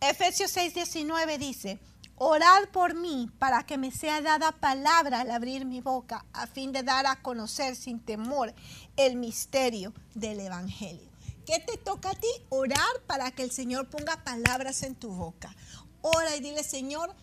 [0.00, 1.78] Efesios 6:19 dice,
[2.16, 6.72] Orad por mí para que me sea dada palabra al abrir mi boca, a fin
[6.72, 8.52] de dar a conocer sin temor
[8.96, 11.13] el misterio del Evangelio.
[11.46, 12.28] ¿Qué te toca a ti?
[12.48, 15.54] Orar para que el Señor ponga palabras en tu boca.
[16.00, 17.14] Ora y dile, Señor,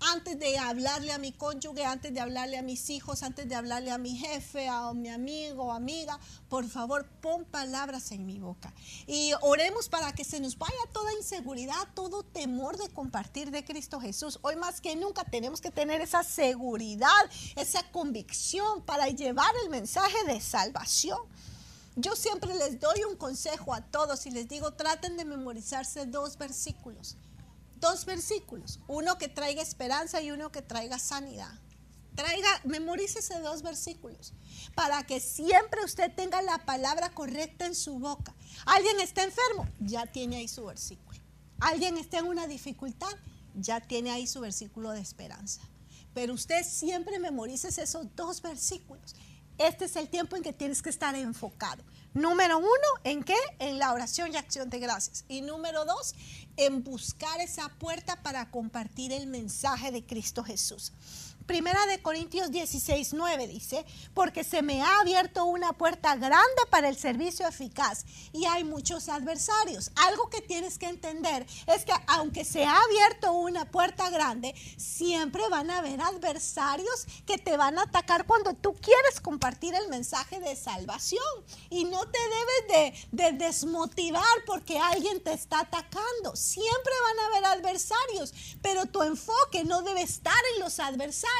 [0.00, 3.90] antes de hablarle a mi cónyuge, antes de hablarle a mis hijos, antes de hablarle
[3.90, 8.72] a mi jefe, a mi amigo amiga, por favor, pon palabras en mi boca.
[9.06, 14.00] Y oremos para que se nos vaya toda inseguridad, todo temor de compartir de Cristo
[14.00, 14.38] Jesús.
[14.42, 20.22] Hoy más que nunca tenemos que tener esa seguridad, esa convicción para llevar el mensaje
[20.26, 21.18] de salvación.
[21.96, 26.36] Yo siempre les doy un consejo a todos y les digo, traten de memorizarse dos
[26.38, 27.16] versículos.
[27.76, 28.80] Dos versículos.
[28.88, 31.52] Uno que traiga esperanza y uno que traiga sanidad.
[32.16, 34.32] Traiga, memorícese dos versículos
[34.74, 38.34] para que siempre usted tenga la palabra correcta en su boca.
[38.66, 41.18] Alguien está enfermo, ya tiene ahí su versículo.
[41.60, 43.12] Alguien está en una dificultad,
[43.54, 45.60] ya tiene ahí su versículo de esperanza.
[46.12, 49.14] Pero usted siempre memorice esos dos versículos
[49.58, 51.82] este es el tiempo en que tienes que estar enfocado.
[52.12, 52.68] Número uno,
[53.02, 53.36] ¿en qué?
[53.58, 55.24] En la oración y acción de gracias.
[55.28, 56.14] Y número dos,
[56.56, 60.92] en buscar esa puerta para compartir el mensaje de Cristo Jesús.
[61.46, 66.88] Primera de Corintios 16, 9 dice, porque se me ha abierto una puerta grande para
[66.88, 69.90] el servicio eficaz y hay muchos adversarios.
[69.94, 75.46] Algo que tienes que entender es que aunque se ha abierto una puerta grande, siempre
[75.50, 80.40] van a haber adversarios que te van a atacar cuando tú quieres compartir el mensaje
[80.40, 81.22] de salvación.
[81.68, 86.36] Y no te debes de, de desmotivar porque alguien te está atacando.
[86.36, 91.33] Siempre van a haber adversarios, pero tu enfoque no debe estar en los adversarios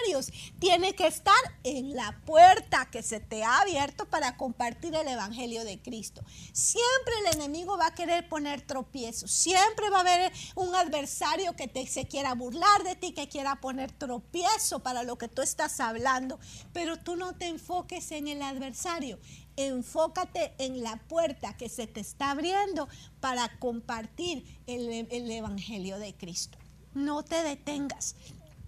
[0.59, 5.65] tiene que estar en la puerta que se te ha abierto para compartir el Evangelio
[5.65, 6.23] de Cristo.
[6.53, 9.31] Siempre el enemigo va a querer poner tropiezos.
[9.31, 13.61] Siempre va a haber un adversario que te, se quiera burlar de ti, que quiera
[13.61, 16.39] poner tropiezo para lo que tú estás hablando.
[16.73, 19.19] Pero tú no te enfoques en el adversario.
[19.57, 22.89] Enfócate en la puerta que se te está abriendo
[23.21, 26.59] para compartir el, el Evangelio de Cristo.
[26.93, 28.15] No te detengas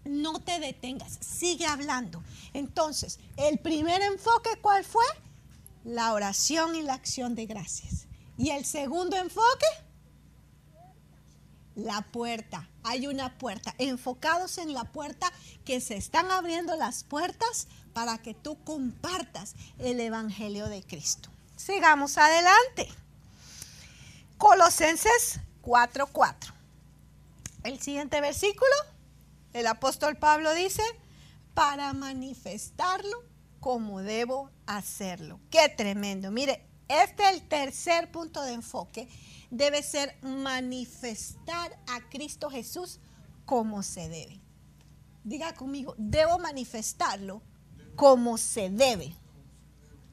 [0.06, 2.22] no te detengas, sigue hablando.
[2.52, 5.04] Entonces, el primer enfoque, ¿cuál fue?
[5.84, 8.06] La oración y la acción de gracias.
[8.38, 9.66] Y el segundo enfoque,
[11.74, 12.68] la puerta.
[12.82, 13.74] Hay una puerta.
[13.78, 15.32] Enfocados en la puerta
[15.64, 21.30] que se están abriendo las puertas para que tú compartas el Evangelio de Cristo.
[21.56, 22.88] Sigamos adelante.
[24.38, 26.52] Colosenses 4:4.
[27.64, 28.95] El siguiente versículo
[29.56, 30.82] El apóstol Pablo dice,
[31.54, 33.24] para manifestarlo
[33.58, 35.40] como debo hacerlo.
[35.48, 36.30] Qué tremendo.
[36.30, 39.08] Mire, este es el tercer punto de enfoque.
[39.50, 43.00] Debe ser manifestar a Cristo Jesús
[43.46, 44.42] como se debe.
[45.24, 47.40] Diga conmigo, debo manifestarlo
[47.94, 49.16] como se debe.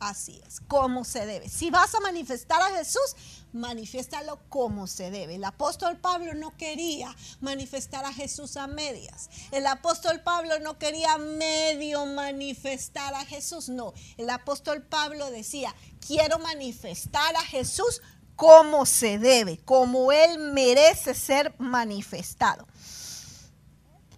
[0.04, 1.48] Así es, como se debe.
[1.48, 3.16] Si vas a manifestar a Jesús,
[3.54, 5.36] manifiéstalo como se debe.
[5.36, 9.30] El apóstol Pablo no quería manifestar a Jesús a medias.
[9.52, 13.70] El apóstol Pablo no quería medio manifestar a Jesús.
[13.70, 15.74] No, el apóstol Pablo decía,
[16.06, 18.02] quiero manifestar a Jesús
[18.36, 22.68] como se debe, como Él merece ser manifestado.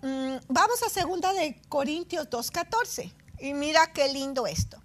[0.02, 4.82] Mm, vamos a segunda de Corintios 2.14 y mira qué lindo esto.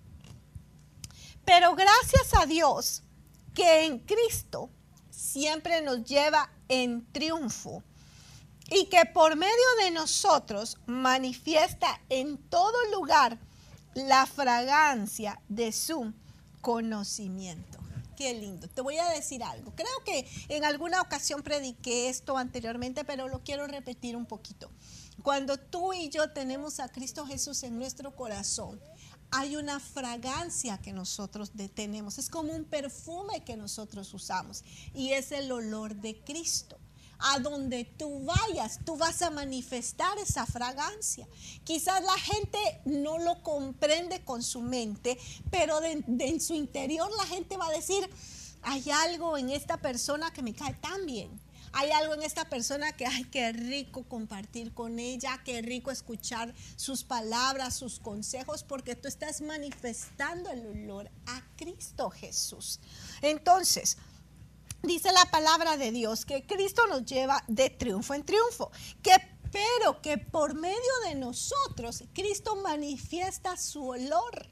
[1.52, 3.02] Pero gracias a Dios
[3.56, 4.70] que en Cristo
[5.10, 7.82] siempre nos lleva en triunfo
[8.70, 13.36] y que por medio de nosotros manifiesta en todo lugar
[13.94, 16.14] la fragancia de su
[16.60, 17.80] conocimiento.
[18.16, 18.68] Qué lindo.
[18.68, 19.72] Te voy a decir algo.
[19.74, 24.70] Creo que en alguna ocasión prediqué esto anteriormente, pero lo quiero repetir un poquito.
[25.24, 28.80] Cuando tú y yo tenemos a Cristo Jesús en nuestro corazón,
[29.30, 32.18] hay una fragancia que nosotros tenemos.
[32.18, 34.64] Es como un perfume que nosotros usamos
[34.94, 36.78] y es el olor de Cristo.
[37.22, 41.28] A donde tú vayas, tú vas a manifestar esa fragancia.
[41.64, 45.18] Quizás la gente no lo comprende con su mente,
[45.50, 48.08] pero en su interior la gente va a decir,
[48.62, 51.30] hay algo en esta persona que me cae tan bien
[51.72, 56.54] hay algo en esta persona que, ay, qué rico compartir con ella, qué rico escuchar
[56.76, 62.80] sus palabras, sus consejos, porque tú estás manifestando el olor a Cristo Jesús.
[63.22, 63.98] Entonces,
[64.82, 68.70] dice la palabra de Dios que Cristo nos lleva de triunfo en triunfo,
[69.02, 69.12] que
[69.50, 70.76] pero que por medio
[71.08, 74.48] de nosotros Cristo manifiesta su olor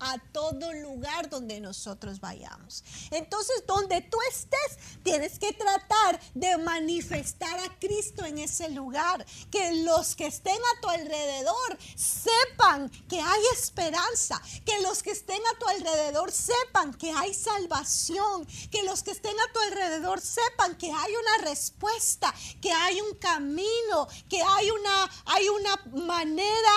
[0.00, 2.84] a todo lugar donde nosotros vayamos.
[3.10, 9.24] Entonces, donde tú estés, tienes que tratar de manifestar a Cristo en ese lugar.
[9.50, 14.40] Que los que estén a tu alrededor sepan que hay esperanza.
[14.64, 18.46] Que los que estén a tu alrededor sepan que hay salvación.
[18.70, 23.14] Que los que estén a tu alrededor sepan que hay una respuesta, que hay un
[23.16, 25.76] camino, que hay una, hay una
[26.06, 26.70] manera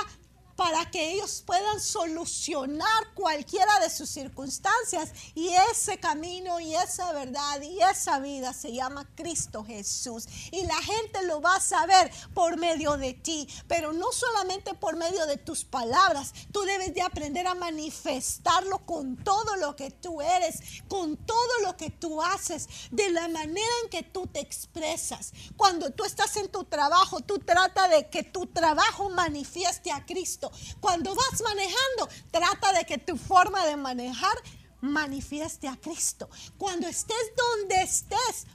[0.62, 5.10] para que ellos puedan solucionar cualquiera de sus circunstancias.
[5.34, 10.28] Y ese camino y esa verdad y esa vida se llama Cristo Jesús.
[10.52, 14.98] Y la gente lo va a saber por medio de ti, pero no solamente por
[14.98, 16.32] medio de tus palabras.
[16.52, 21.76] Tú debes de aprender a manifestarlo con todo lo que tú eres, con todo lo
[21.76, 25.34] que tú haces, de la manera en que tú te expresas.
[25.58, 30.51] Cuando tú estás en tu trabajo, tú trata de que tu trabajo manifieste a Cristo.
[30.80, 34.36] Cuando vas manejando, trata de que tu forma de manejar
[34.82, 36.30] manifieste a Cristo.
[36.58, 38.48] Cuando estés donde estés,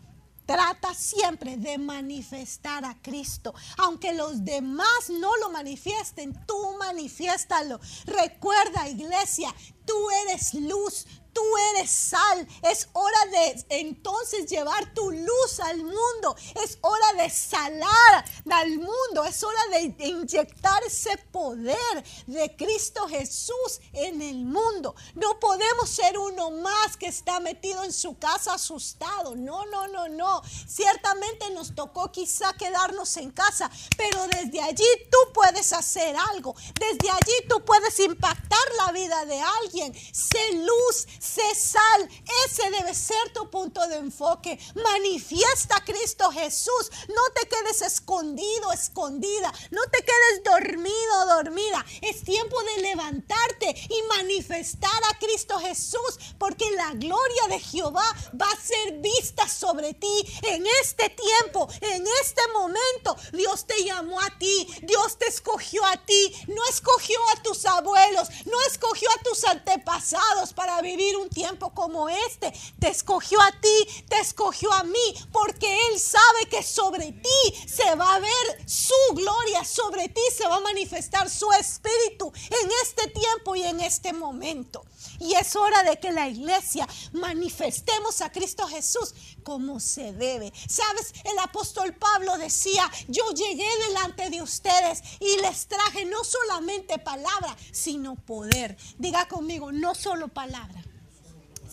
[0.47, 3.53] Trata siempre de manifestar a Cristo.
[3.78, 7.80] Aunque los demás no lo manifiesten, tú manifiéstalo.
[8.05, 9.53] Recuerda, iglesia,
[9.84, 11.07] tú eres luz,
[11.37, 11.43] tú
[11.74, 12.49] eres sal.
[12.62, 16.34] Es hora de entonces llevar tu luz al mundo.
[16.64, 19.22] Es hora de salar al mundo.
[19.28, 24.95] Es hora de inyectar ese poder de Cristo Jesús en el mundo.
[25.14, 29.37] No podemos ser uno más que está metido en su casa asustado.
[29.37, 30.43] No, no, no, no.
[30.66, 36.55] Ciertamente nos tocó quizá quedarnos en casa, pero desde allí tú puedes hacer algo.
[36.80, 39.95] Desde allí tú puedes impactar la vida de alguien.
[39.95, 42.09] Sé luz, sé sal.
[42.47, 44.59] Ese debe ser tu punto de enfoque.
[44.74, 46.91] Manifiesta a Cristo Jesús.
[47.09, 49.53] No te quedes escondido, escondida.
[49.70, 51.85] No te quedes dormido, dormida.
[52.03, 58.07] Es tiempo de levantarte y manifestar a Cristo Jesús, porque la gloria de Jehová
[58.41, 63.16] va a ser vista sobre ti en este tiempo, en este momento.
[63.33, 68.29] Dios te llamó a ti, Dios te escogió a ti, no escogió a tus abuelos,
[68.45, 72.53] no escogió a tus antepasados para vivir un tiempo como este.
[72.79, 77.95] Te escogió a ti, te escogió a mí, porque Él sabe que sobre ti se
[77.95, 83.09] va a ver su gloria, sobre ti se va a manifestar su espíritu en este
[83.09, 84.85] tiempo y en este momento.
[85.19, 90.53] Y es hora de que la iglesia manifestemos a Cristo Jesús como se debe.
[90.69, 96.99] Sabes, el apóstol Pablo decía, yo llegué delante de ustedes y les traje no solamente
[96.99, 98.77] palabra, sino poder.
[98.99, 100.83] Diga conmigo, no solo palabra,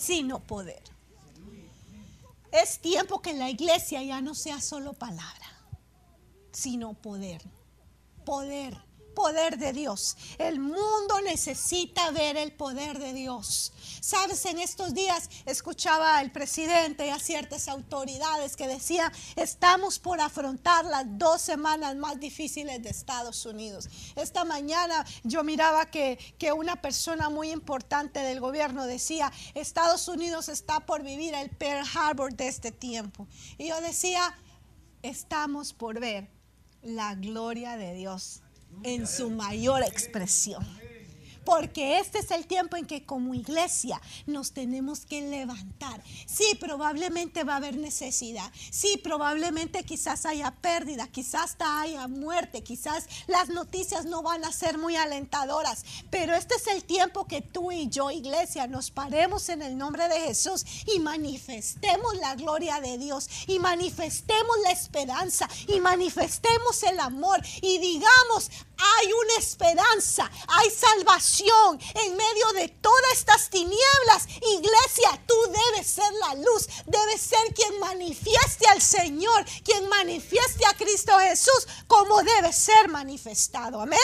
[0.06, 0.84] sino poder.
[2.52, 5.48] Es tiempo que la iglesia ya no sea solo palabra,
[6.52, 7.42] sino poder.
[8.26, 8.78] poder
[9.14, 10.18] poder de Dios.
[10.38, 13.72] El mundo necesita ver el poder de Dios.
[14.04, 20.20] Sabes, en estos días escuchaba al presidente y a ciertas autoridades que decían, estamos por
[20.20, 23.88] afrontar las dos semanas más difíciles de Estados Unidos.
[24.18, 30.50] Esta mañana yo miraba que, que una persona muy importante del gobierno decía, Estados Unidos
[30.50, 33.26] está por vivir el Pearl Harbor de este tiempo.
[33.58, 34.38] Y yo decía,
[35.02, 36.28] estamos por ver
[36.82, 38.42] la gloria de Dios
[38.84, 40.83] en su mayor expresión.
[41.46, 46.02] Porque este es el tiempo en que como iglesia nos tenemos que levantar.
[46.26, 48.52] Sí, probablemente va a haber necesidad.
[48.72, 54.78] Sí, probablemente quizás haya pérdida, quizás haya muerte, quizás las noticias no van a ser
[54.78, 55.84] muy alentadoras.
[56.10, 60.08] Pero este es el tiempo que tú y yo, iglesia, nos paremos en el nombre
[60.08, 67.00] de Jesús y manifestemos la gloria de Dios y manifestemos la esperanza y manifestemos el
[67.00, 74.28] amor y digamos, hay una esperanza, hay salvación en medio de todas estas tinieblas.
[74.28, 80.74] Iglesia, tú debes ser la luz, debes ser quien manifieste al Señor, quien manifieste a
[80.74, 83.82] Cristo Jesús como debe ser manifestado.
[83.82, 84.00] Amén.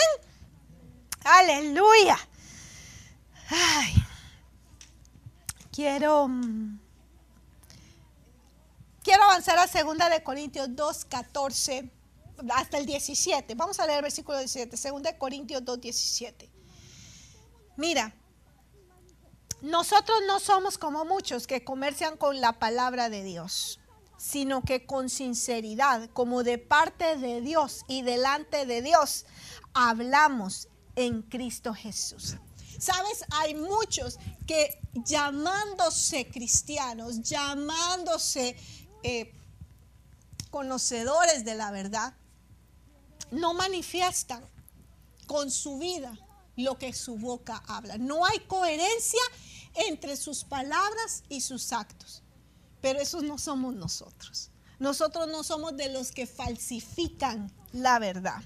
[1.24, 2.18] Aleluya.
[3.50, 3.94] Ay,
[5.72, 6.80] quiero mm,
[9.04, 11.92] quiero avanzar a segunda de Corintios 2, 14
[12.56, 13.56] hasta el 17.
[13.56, 16.59] Vamos a leer el versículo 17, 2 Corintios 2, 17.
[17.80, 18.14] Mira,
[19.62, 23.80] nosotros no somos como muchos que comercian con la palabra de Dios,
[24.18, 29.26] sino que con sinceridad, como de parte de Dios y delante de Dios,
[29.74, 30.68] hablamos
[30.98, 32.36] en Cristo Jesús.
[32.78, 38.58] Sabes, hay muchos que llamándose cristianos, llamándose
[39.04, 39.34] eh,
[40.52, 42.14] conocedores de la verdad,
[43.32, 44.44] no manifiestan
[45.28, 46.20] con su vida
[46.60, 47.98] lo que su boca habla.
[47.98, 49.22] No hay coherencia
[49.88, 52.24] entre sus palabras y sus actos.
[52.82, 54.52] Pero esos no somos nosotros.
[54.80, 58.42] Nosotros no somos de los que falsifican la verdad.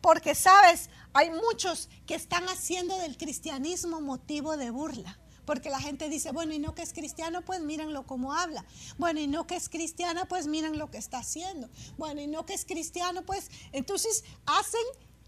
[0.00, 5.18] Porque, sabes, hay muchos que están haciendo del cristianismo motivo de burla.
[5.44, 8.64] Porque la gente dice, bueno, y no que es cristiano, pues mírenlo cómo habla.
[8.98, 11.70] Bueno, y no que es cristiana, pues miren lo que está haciendo.
[11.96, 14.82] Bueno, y no que es cristiano, pues entonces hacen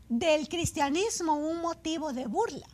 [0.08, 2.66] del cristianismo un motivo de burla.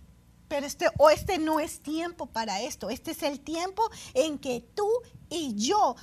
[0.49, 2.91] Pero este, o este no es tiempo para esto.
[2.91, 3.83] Este es el tiempo
[4.13, 4.89] en que tú
[5.31, 5.97] y yo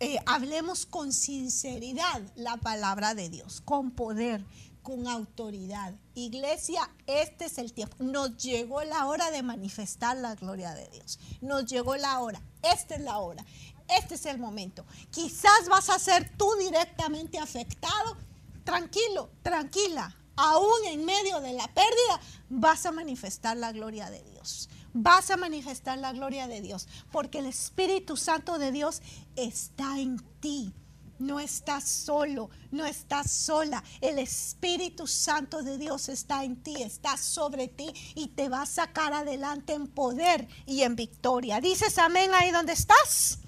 [0.00, 4.44] eh, hablemos con sinceridad la palabra de Dios, con poder,
[4.82, 5.94] con autoridad.
[6.14, 7.96] Iglesia, este es el tiempo.
[7.98, 11.18] Nos llegó la hora de manifestar la gloria de Dios.
[11.40, 12.40] Nos llegó la hora.
[12.62, 13.44] Esta es la hora.
[13.88, 14.84] Este es el momento.
[15.10, 18.16] Quizás vas a ser tú directamente afectado.
[18.62, 20.14] Tranquilo, tranquila.
[20.36, 24.68] Aún en medio de la pérdida, vas a manifestar la gloria de Dios.
[24.92, 26.88] Vas a manifestar la gloria de Dios.
[27.10, 29.02] Porque el Espíritu Santo de Dios
[29.36, 30.72] está en ti
[31.18, 33.82] no estás solo, no estás sola.
[34.00, 38.66] El Espíritu Santo de Dios está en ti, está sobre ti y te va a
[38.66, 41.60] sacar adelante en poder y en victoria.
[41.60, 43.38] ¿Dices amén ahí donde estás?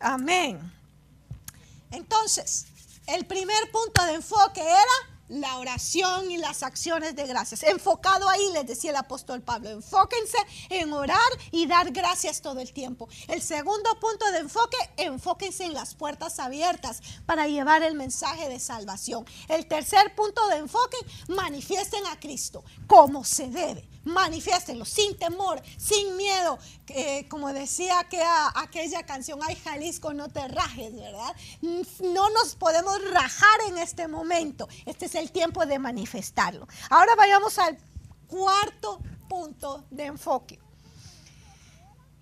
[0.00, 0.72] Amén.
[1.90, 2.66] Entonces,
[3.06, 7.62] el primer punto de enfoque era la oración y las acciones de gracias.
[7.62, 10.38] Enfocado ahí, les decía el apóstol Pablo, enfóquense
[10.70, 11.18] en orar
[11.50, 13.08] y dar gracias todo el tiempo.
[13.28, 18.60] El segundo punto de enfoque, enfóquense en las puertas abiertas para llevar el mensaje de
[18.60, 19.24] salvación.
[19.48, 20.98] El tercer punto de enfoque,
[21.28, 26.58] manifiesten a Cristo como se debe manifiéstenlo sin temor, sin miedo.
[27.28, 28.22] como decía que
[28.54, 31.34] aquella canción, ay Jalisco, no te rajes, ¿verdad?
[31.62, 34.68] No nos podemos rajar en este momento.
[34.86, 36.68] Este es el tiempo de manifestarlo.
[36.90, 37.78] Ahora vayamos al
[38.26, 40.60] cuarto punto de enfoque.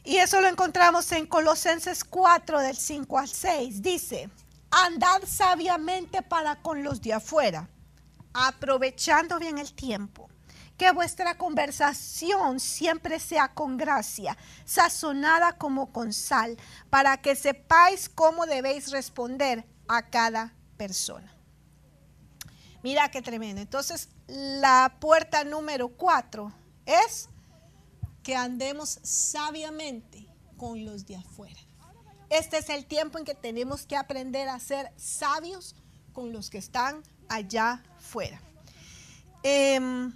[0.04, 3.82] Y eso lo encontramos en Colosenses 4 del 5 al 6.
[3.82, 4.30] Dice,
[4.70, 7.68] andad sabiamente para con los de afuera,
[8.32, 10.31] aprovechando bien el tiempo
[10.76, 16.56] que vuestra conversación siempre sea con gracia, sazonada como con sal,
[16.90, 21.32] para que sepáis cómo debéis responder a cada persona.
[22.82, 23.60] Mira qué tremendo.
[23.60, 26.52] Entonces, la puerta número cuatro
[26.84, 27.28] es
[28.22, 31.60] que andemos sabiamente con los de afuera.
[32.28, 35.76] Este es el tiempo en que tenemos que aprender a ser sabios
[36.12, 38.40] con los que están allá afuera.
[39.42, 40.12] Em,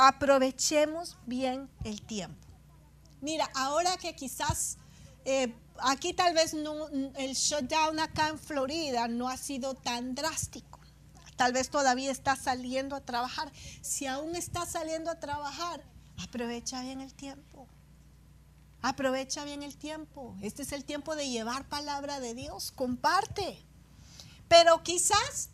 [0.00, 2.46] aprovechemos bien el tiempo.
[3.20, 4.78] Mira, ahora que quizás
[5.26, 10.80] eh, aquí tal vez el shutdown acá en Florida no ha sido tan drástico.
[11.36, 13.52] Tal vez todavía estás saliendo a trabajar.
[13.82, 15.82] Si aún estás saliendo a trabajar,
[16.18, 17.68] aprovecha bien el tiempo.
[18.80, 20.34] Aprovecha bien el tiempo.
[20.40, 22.72] Este es el tiempo de llevar palabra de Dios.
[22.72, 23.62] Comparte.
[24.48, 25.50] Pero quizás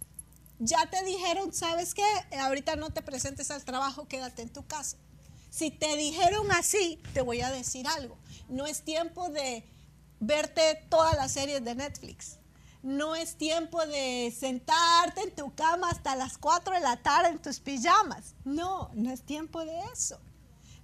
[0.59, 2.04] ya te dijeron, ¿sabes qué?
[2.38, 4.96] Ahorita no te presentes al trabajo, quédate en tu casa.
[5.50, 8.18] Si te dijeron así, te voy a decir algo.
[8.48, 9.64] No es tiempo de
[10.20, 12.38] verte todas las series de Netflix.
[12.82, 17.42] No es tiempo de sentarte en tu cama hasta las 4 de la tarde en
[17.42, 18.34] tus pijamas.
[18.44, 20.20] No, no es tiempo de eso.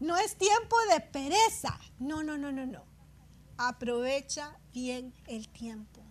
[0.00, 1.78] No es tiempo de pereza.
[1.98, 2.84] No, no, no, no, no.
[3.56, 6.02] Aprovecha bien el tiempo.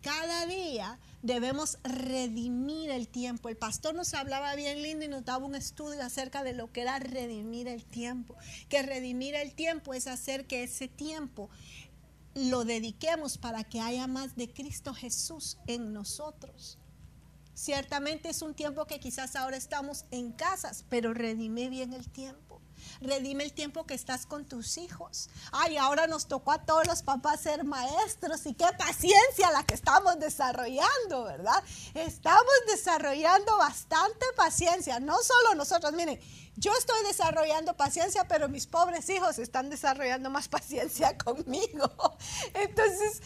[0.00, 3.48] Cada día debemos redimir el tiempo.
[3.48, 6.82] El pastor nos hablaba bien lindo y nos daba un estudio acerca de lo que
[6.82, 8.36] era redimir el tiempo.
[8.68, 11.48] Que redimir el tiempo es hacer que ese tiempo
[12.34, 16.78] lo dediquemos para que haya más de Cristo Jesús en nosotros.
[17.54, 22.51] Ciertamente es un tiempo que quizás ahora estamos en casas, pero redime bien el tiempo.
[23.02, 25.28] Redime el tiempo que estás con tus hijos.
[25.50, 29.74] Ay, ahora nos tocó a todos los papás ser maestros y qué paciencia la que
[29.74, 31.64] estamos desarrollando, ¿verdad?
[31.94, 36.20] Estamos desarrollando bastante paciencia, no solo nosotros, miren,
[36.56, 41.90] yo estoy desarrollando paciencia, pero mis pobres hijos están desarrollando más paciencia conmigo.
[42.54, 43.20] Entonces,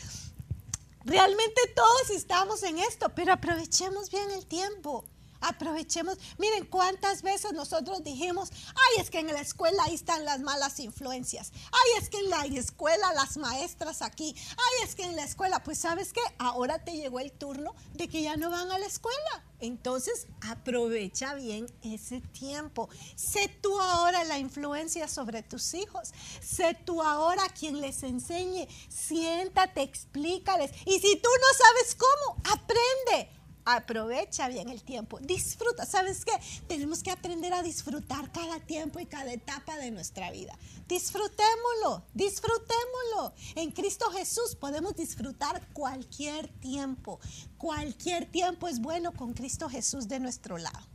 [1.04, 5.04] realmente todos estamos en esto, pero aprovechemos bien el tiempo.
[5.40, 6.18] Aprovechemos.
[6.38, 10.80] Miren cuántas veces nosotros dijimos, ay, es que en la escuela ahí están las malas
[10.80, 11.52] influencias.
[11.66, 14.34] Ay, es que en la escuela las maestras aquí.
[14.50, 18.08] Ay, es que en la escuela, pues sabes qué, ahora te llegó el turno de
[18.08, 19.44] que ya no van a la escuela.
[19.60, 22.88] Entonces, aprovecha bien ese tiempo.
[23.14, 26.12] Sé tú ahora la influencia sobre tus hijos.
[26.42, 28.68] Sé tú ahora quien les enseñe.
[28.88, 30.72] Siéntate, explícales.
[30.84, 33.35] Y si tú no sabes cómo, aprende
[33.66, 35.84] aprovecha bien el tiempo, disfruta.
[35.84, 36.32] ¿Sabes qué?
[36.68, 40.56] Tenemos que aprender a disfrutar cada tiempo y cada etapa de nuestra vida.
[40.88, 43.34] Disfrutémoslo, disfrutémoslo.
[43.56, 47.18] En Cristo Jesús podemos disfrutar cualquier tiempo.
[47.58, 50.86] Cualquier tiempo es bueno con Cristo Jesús de nuestro lado.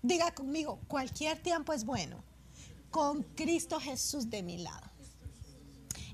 [0.00, 2.22] Diga conmigo, cualquier tiempo es bueno
[2.90, 4.88] con Cristo Jesús de mi lado.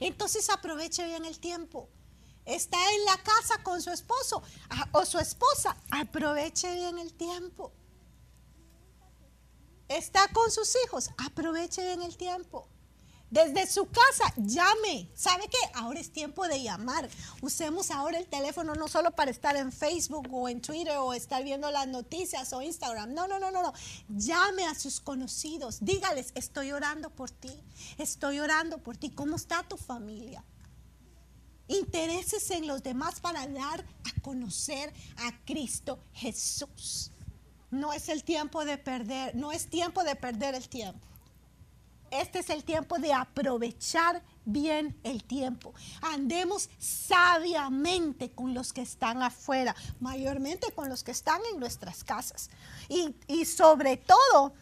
[0.01, 1.91] Entonces aproveche bien el tiempo
[2.45, 7.73] está en la casa con su esposo ah, o su esposa, aproveche bien el tiempo.
[9.89, 12.69] Está con sus hijos, aproveche bien el tiempo.
[13.31, 15.09] Desde su casa, llame.
[15.15, 15.59] ¿Sabe qué?
[15.75, 17.09] Ahora es tiempo de llamar.
[17.41, 21.45] Usemos ahora el teléfono no solo para estar en Facebook o en Twitter o estar
[21.45, 23.15] viendo las noticias o Instagram.
[23.15, 23.73] No, no, no, no, no.
[24.09, 25.79] Llame a sus conocidos.
[25.81, 27.53] Dígales, estoy orando por ti.
[27.99, 29.11] Estoy orando por ti.
[29.11, 30.45] ¿Cómo está tu familia?
[31.71, 37.13] Intereses en los demás para dar a conocer a Cristo Jesús.
[37.71, 41.07] No es el tiempo de perder, no es tiempo de perder el tiempo.
[42.11, 45.73] Este es el tiempo de aprovechar bien el tiempo.
[46.01, 52.51] Andemos sabiamente con los que están afuera, mayormente con los que están en nuestras casas.
[52.89, 54.55] Y, y sobre todo,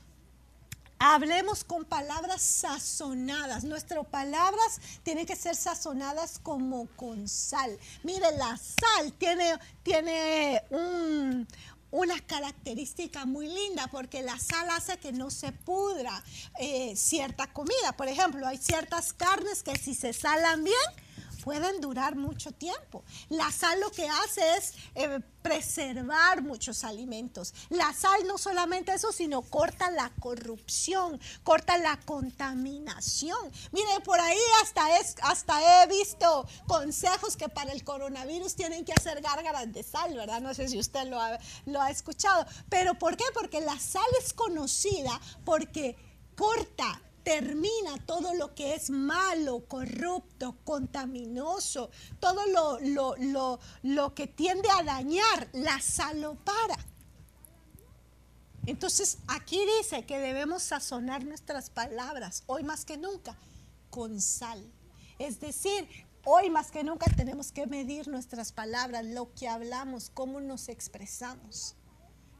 [0.99, 3.63] Hablemos con palabras sazonadas.
[3.63, 7.79] Nuestras palabras tienen que ser sazonadas como con sal.
[8.03, 10.63] Mire, la sal tiene, tiene
[11.91, 16.23] una característica muy linda porque la sal hace que no se pudra
[16.59, 17.93] eh, cierta comida.
[17.97, 21.08] Por ejemplo, hay ciertas carnes que si se salan bien,
[21.43, 23.05] pueden durar mucho tiempo.
[23.29, 27.55] La sal lo que hace es eh, preservar muchos alimentos.
[27.71, 33.51] La sal no solamente eso, sino corta la corrupción, corta la contaminación.
[33.73, 38.93] Mire, por ahí hasta, es, hasta he visto consejos que para el coronavirus tienen que
[38.93, 40.41] hacer gárgaras de sal, ¿verdad?
[40.41, 42.47] No sé si usted lo ha, lo ha escuchado.
[42.69, 43.25] Pero ¿por qué?
[43.33, 45.97] Porque la sal es conocida porque
[46.37, 52.41] corta termina todo lo que es malo, corrupto, contaminoso, todo
[52.81, 56.79] lo, lo, que tiende a dañar, la sal lo para.
[58.65, 63.37] Entonces aquí dice que debemos sazonar nuestras palabras, hoy más que nunca,
[63.91, 64.65] con sal.
[65.19, 65.87] Es decir,
[66.25, 71.75] hoy más que nunca tenemos que medir nuestras palabras, lo que hablamos, cómo nos expresamos.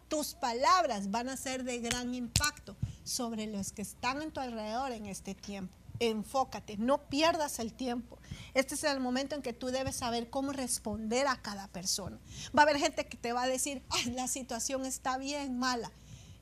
[0.09, 2.75] Tus palabras van a ser de gran impacto
[3.09, 5.75] sobre los que están en tu alrededor en este tiempo.
[6.01, 8.19] Enfócate, no pierdas el tiempo.
[8.55, 12.19] Este es el momento en que tú debes saber cómo responder a cada persona.
[12.57, 13.83] Va a haber gente que te va a decir,
[14.13, 15.91] la situación está bien mala.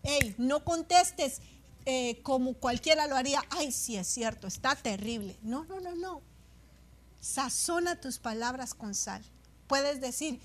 [0.02, 1.40] Hey, no contestes
[1.86, 3.42] eh, como cualquiera lo haría.
[3.50, 5.38] Ay, sí es cierto, está terrible.
[5.42, 6.20] No, no, no, no.
[7.20, 9.24] Sazona tus palabras con sal.
[9.68, 10.40] Puedes decir,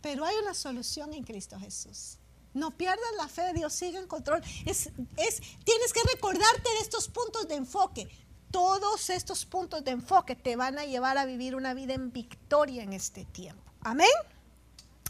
[0.00, 2.19] pero hay una solución en Cristo Jesús.
[2.52, 4.42] No pierdas la fe, Dios sigue en control.
[4.66, 8.08] Es, es, tienes que recordarte de estos puntos de enfoque.
[8.50, 12.82] Todos estos puntos de enfoque te van a llevar a vivir una vida en victoria
[12.82, 13.62] en este tiempo.
[13.82, 14.08] Amén.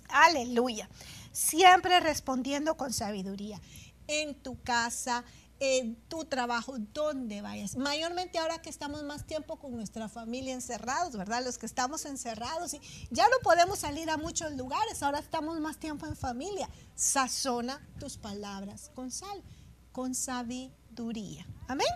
[0.08, 0.88] Aleluya.
[1.32, 3.60] Siempre respondiendo con sabiduría.
[4.06, 5.24] En tu casa,
[5.60, 7.76] en tu trabajo, donde vayas.
[7.76, 11.44] Mayormente ahora que estamos más tiempo con nuestra familia encerrados, ¿verdad?
[11.44, 12.80] Los que estamos encerrados y
[13.10, 16.68] ya no podemos salir a muchos lugares, ahora estamos más tiempo en familia.
[16.94, 19.42] Sazona tus palabras con sal,
[19.92, 21.46] con sabiduría.
[21.68, 21.88] Amén.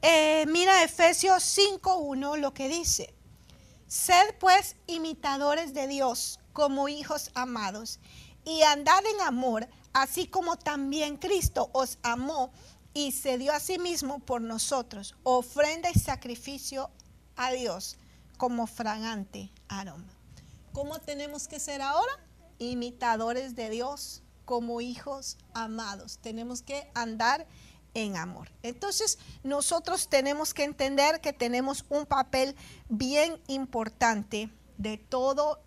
[0.00, 3.12] Eh, mira Efesios 5.1 lo que dice.
[3.88, 7.98] Sed pues imitadores de Dios como hijos amados
[8.44, 12.52] y andad en amor así como también Cristo os amó
[12.92, 16.90] y se dio a sí mismo por nosotros, ofrenda y sacrificio
[17.36, 17.96] a Dios
[18.36, 20.12] como fragante aroma.
[20.72, 22.12] ¿Cómo tenemos que ser ahora?
[22.58, 26.18] Imitadores de Dios como hijos amados.
[26.18, 27.46] Tenemos que andar
[27.94, 28.50] en amor.
[28.62, 32.56] Entonces, nosotros tenemos que entender que tenemos un papel
[32.88, 35.60] bien importante de todo,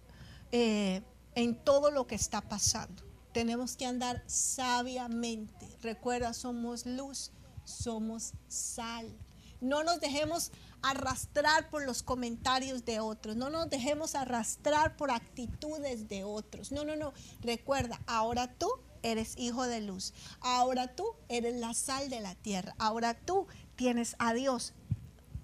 [0.52, 1.02] eh,
[1.36, 3.07] en todo lo que está pasando
[3.38, 5.70] tenemos que andar sabiamente.
[5.84, 7.32] Recuerda, somos luz,
[7.66, 9.16] somos sal.
[9.62, 16.08] No nos dejemos arrastrar por los comentarios de otros, no nos dejemos arrastrar por actitudes
[16.08, 16.72] de otros.
[16.72, 17.14] No, no, no.
[17.42, 18.72] Recuerda, ahora tú
[19.04, 24.16] eres hijo de luz, ahora tú eres la sal de la tierra, ahora tú tienes
[24.18, 24.74] a Dios.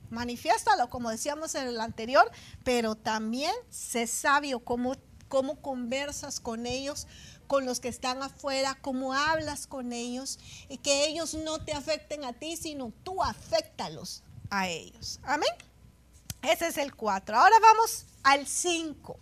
[0.10, 2.32] Manifiéstalo, como decíamos en el anterior,
[2.64, 4.96] pero también sé sabio cómo,
[5.28, 7.06] cómo conversas con ellos,
[7.48, 10.40] con los que están afuera, cómo hablas con ellos,
[10.70, 15.20] y que ellos no te afecten a ti, sino tú afectalos a ellos.
[15.24, 15.50] Amén.
[16.42, 17.38] Ese es el 4.
[17.38, 19.18] Ahora vamos al 5.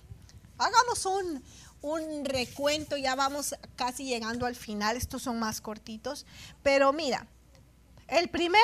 [0.57, 1.43] Hagamos un,
[1.81, 6.25] un recuento, ya vamos casi llegando al final, estos son más cortitos,
[6.61, 7.27] pero mira,
[8.07, 8.61] el primero,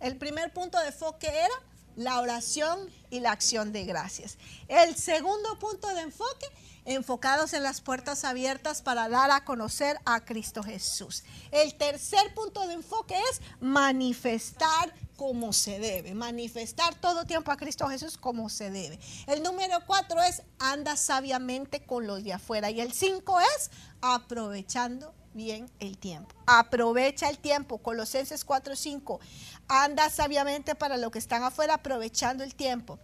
[0.00, 1.54] el primer punto de enfoque era
[1.96, 4.38] la oración y la acción de gracias.
[4.68, 6.46] El segundo punto de enfoque
[6.84, 11.24] enfocados en las puertas abiertas para dar a conocer a Cristo Jesús.
[11.50, 17.86] El tercer punto de enfoque es manifestar como se debe, manifestar todo tiempo a Cristo
[17.88, 18.98] Jesús como se debe.
[19.26, 23.70] El número cuatro es anda sabiamente con los de afuera y el cinco es
[24.00, 26.34] aprovechando bien el tiempo.
[26.46, 27.78] Aprovecha el tiempo.
[27.78, 29.20] Colosenses 4:5.
[29.68, 32.98] Anda sabiamente para los que están afuera aprovechando el tiempo.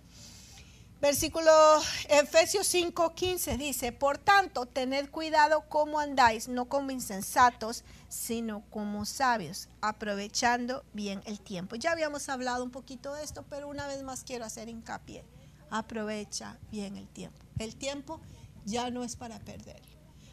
[1.01, 1.51] Versículo
[2.11, 9.71] Efesios 5:15 dice, por tanto, tened cuidado cómo andáis, no como insensatos, sino como sabios,
[9.81, 11.77] aprovechando bien el tiempo.
[11.77, 15.25] Ya habíamos hablado un poquito de esto, pero una vez más quiero hacer hincapié.
[15.71, 17.39] Aprovecha bien el tiempo.
[17.59, 18.21] El tiempo
[18.67, 19.81] ya no es para perder.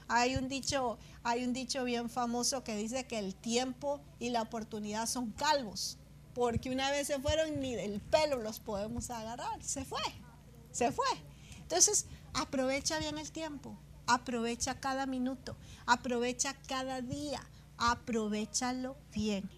[0.10, 4.42] Hay un dicho, hay un dicho bien famoso que dice que el tiempo y la
[4.42, 5.98] oportunidad son calvos,
[6.34, 10.02] porque una vez se fueron ni del pelo los podemos agarrar, se fue
[10.78, 11.08] se fue.
[11.58, 13.76] Entonces, aprovecha bien el tiempo,
[14.06, 17.42] aprovecha cada minuto, aprovecha cada día,
[17.78, 19.50] aprovechalo bien.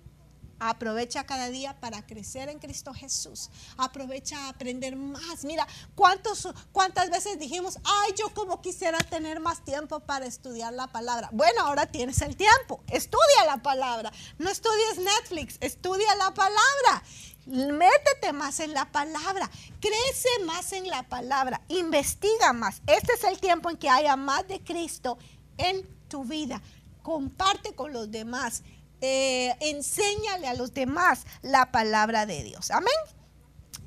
[0.61, 3.49] Aprovecha cada día para crecer en Cristo Jesús.
[3.78, 5.45] Aprovecha a aprender más.
[5.45, 5.65] Mira,
[5.95, 11.30] ¿cuántos, ¿cuántas veces dijimos, ay, yo como quisiera tener más tiempo para estudiar la palabra?
[11.32, 12.84] Bueno, ahora tienes el tiempo.
[12.88, 14.11] Estudia la palabra.
[14.38, 17.03] No estudies Netflix, estudia la palabra.
[17.49, 22.83] Métete más en la palabra, crece más en la palabra, investiga más.
[22.85, 25.17] Este es el tiempo en que haya más de Cristo
[25.57, 26.61] en tu vida.
[27.01, 28.61] Comparte con los demás,
[29.01, 32.69] eh, enséñale a los demás la palabra de Dios.
[32.69, 32.93] Amén.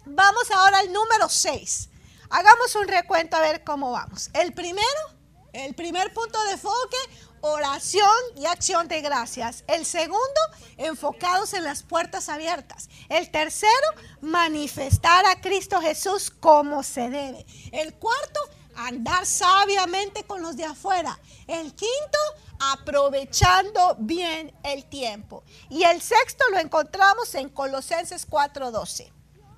[0.07, 1.89] Vamos ahora al número 6.
[2.31, 4.29] Hagamos un recuento a ver cómo vamos.
[4.33, 4.87] El primero,
[5.53, 6.97] el primer punto de enfoque,
[7.43, 9.65] oración y acción de gracias.
[9.67, 10.41] El segundo,
[10.79, 12.89] enfocados en las puertas abiertas.
[13.09, 13.71] El tercero,
[14.21, 17.45] manifestar a Cristo Jesús como se debe.
[17.73, 18.41] El cuarto,
[18.77, 21.19] andar sabiamente con los de afuera.
[21.47, 22.19] El quinto,
[22.73, 25.43] aprovechando bien el tiempo.
[25.69, 29.13] Y el sexto lo encontramos en Colosenses 4:12.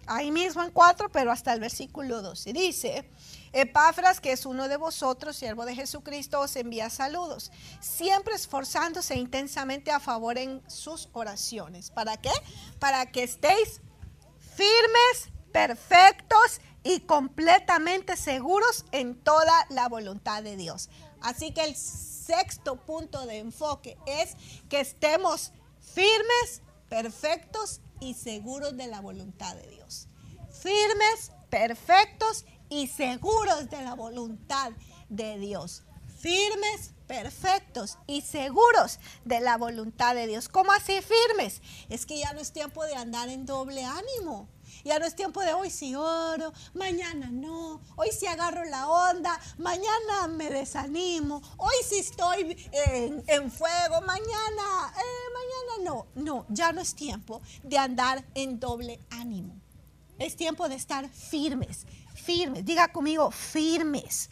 [0.06, 2.52] Ahí mismo en 4, pero hasta el versículo 12.
[2.52, 3.10] Dice,
[3.54, 9.92] Epafras, que es uno de vosotros, siervo de Jesucristo, os envía saludos, siempre esforzándose intensamente
[9.92, 11.92] a favor en sus oraciones.
[11.92, 12.32] ¿Para qué?
[12.80, 13.80] Para que estéis
[14.56, 20.90] firmes, perfectos y completamente seguros en toda la voluntad de Dios.
[21.20, 24.36] Así que el sexto punto de enfoque es
[24.68, 30.08] que estemos firmes, perfectos y seguros de la voluntad de Dios.
[30.50, 34.72] Firmes, perfectos y seguros de la voluntad
[35.08, 35.82] de Dios.
[36.18, 40.48] Firmes, perfectos y seguros de la voluntad de Dios.
[40.48, 41.60] ¿Cómo así firmes?
[41.90, 44.48] Es que ya no es tiempo de andar en doble ánimo.
[44.84, 49.40] Ya no es tiempo de hoy si oro, mañana no, hoy si agarro la onda,
[49.56, 52.56] mañana me desanimo, hoy si estoy
[53.26, 56.06] en, fuego, mañana, eh, mañana no.
[56.14, 59.54] No, ya no es tiempo de andar en doble ánimo.
[60.18, 61.86] Es tiempo de estar firmes,
[62.24, 62.64] firmes.
[62.64, 64.30] Diga conmigo, firmes.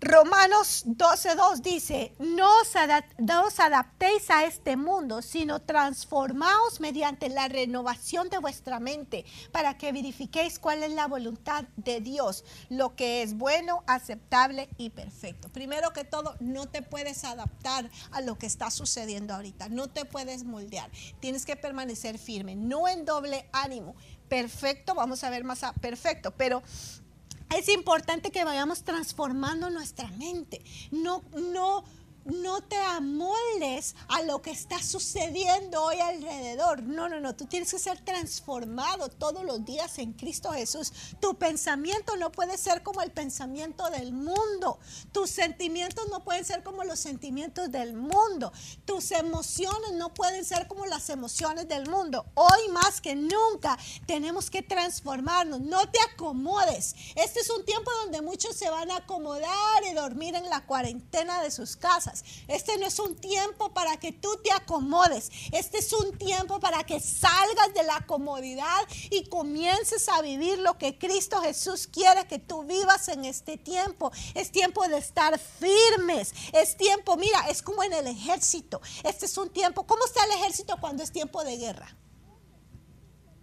[0.00, 8.38] Romanos 12.2 dice, no os, adaptéis a este mundo, sino transformaos mediante la renovación de
[8.38, 13.82] vuestra mente, para que verifiquéis cuál es la voluntad de Dios, lo que es bueno,
[13.88, 15.48] aceptable y perfecto.
[15.48, 20.04] Primero que todo, no te puedes adaptar a lo que está sucediendo ahorita, no te
[20.04, 23.96] puedes moldear, tienes que permanecer firme, no en doble ánimo.
[24.28, 26.62] Perfecto, vamos a ver más a perfecto, pero
[27.56, 30.62] es importante que vayamos transformando nuestra mente.
[30.90, 31.84] No, no
[32.28, 36.82] no te amoldes a lo que está sucediendo hoy alrededor.
[36.82, 40.92] No, no, no, tú tienes que ser transformado todos los días en Cristo Jesús.
[41.20, 44.78] Tu pensamiento no puede ser como el pensamiento del mundo.
[45.12, 48.52] Tus sentimientos no pueden ser como los sentimientos del mundo.
[48.84, 52.26] Tus emociones no pueden ser como las emociones del mundo.
[52.34, 55.60] Hoy más que nunca tenemos que transformarnos.
[55.60, 56.94] No te acomodes.
[57.14, 59.48] Este es un tiempo donde muchos se van a acomodar
[59.90, 62.17] y dormir en la cuarentena de sus casas.
[62.46, 65.30] Este no es un tiempo para que tú te acomodes.
[65.52, 70.78] Este es un tiempo para que salgas de la comodidad y comiences a vivir lo
[70.78, 74.10] que Cristo Jesús quiere que tú vivas en este tiempo.
[74.34, 76.32] Es tiempo de estar firmes.
[76.52, 78.80] Es tiempo, mira, es como en el ejército.
[79.04, 79.86] Este es un tiempo.
[79.86, 81.96] ¿Cómo está el ejército cuando es tiempo de guerra?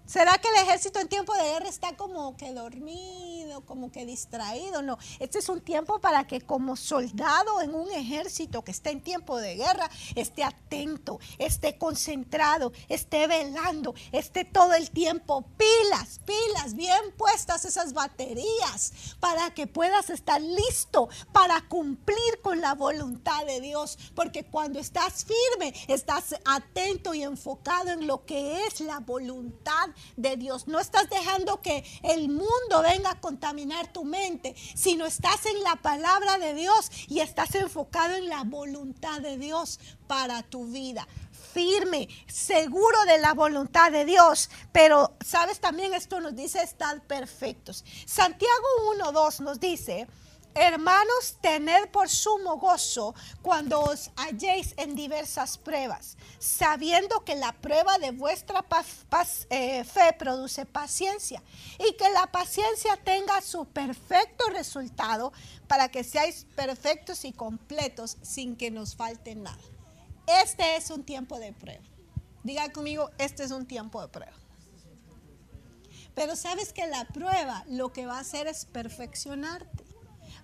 [0.06, 4.84] ¿Será que el ejército en tiempo de guerra está como que dormido, como que distraído?
[4.84, 9.02] No, este es un tiempo para que como soldado en un ejército que está en
[9.02, 16.76] tiempo de guerra, esté atento, esté concentrado, esté velando, esté todo el tiempo pilas, pilas,
[16.76, 23.60] bien puestas esas baterías para que puedas estar listo para cumplir con la voluntad de
[23.60, 23.98] Dios.
[24.14, 30.38] Porque cuando estás firme, estás atento y enfocado en lo que es la voluntad de
[30.38, 30.68] Dios.
[30.68, 35.76] No estás dejando que el mundo venga a contaminar tu mente, sino estás en la
[35.78, 41.08] palabra de Dios y estás enfocado en la voluntad de Dios para tu vida
[41.56, 44.50] firme, seguro de la voluntad de Dios.
[44.74, 45.62] Pero, ¿sabes?
[45.62, 47.86] También esto nos dice estar perfectos.
[48.06, 48.54] Santiago
[49.00, 50.06] 1.2 nos dice,
[50.58, 57.98] Hermanos, tened por sumo gozo cuando os halléis en diversas pruebas, sabiendo que la prueba
[57.98, 58.66] de vuestra
[59.50, 61.44] eh, fe produce paciencia
[61.78, 65.34] y que la paciencia tenga su perfecto resultado
[65.68, 69.60] para que seáis perfectos y completos sin que nos falte nada.
[70.42, 71.84] Este es un tiempo de prueba.
[72.44, 74.38] Diga conmigo, este es un tiempo de prueba.
[76.14, 79.85] Pero sabes que la prueba lo que va a hacer es perfeccionarte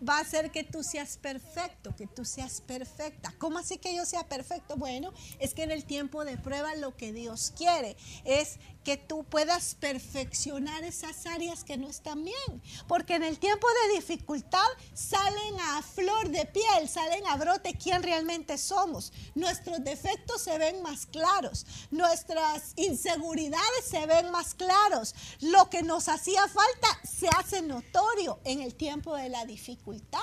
[0.08, 3.34] va a hacer que tú seas perfecto, que tú seas perfecta.
[3.38, 4.76] ¿Cómo así que yo sea perfecto?
[4.78, 7.96] Bueno, es que en el tiempo de prueba lo que Dios quiere
[8.26, 12.62] es que tú puedas perfeccionar esas áreas que no están bien.
[12.88, 14.60] Porque en el tiempo de dificultad
[14.94, 19.14] salen a flor de piel, salen a brote quién realmente somos.
[19.36, 25.14] Nuestros defectos se ven más claros, nuestras inseguridades se ven más claros.
[25.42, 30.20] Lo que nos hacía falta se hace notorio en el tiempo de la dificultad.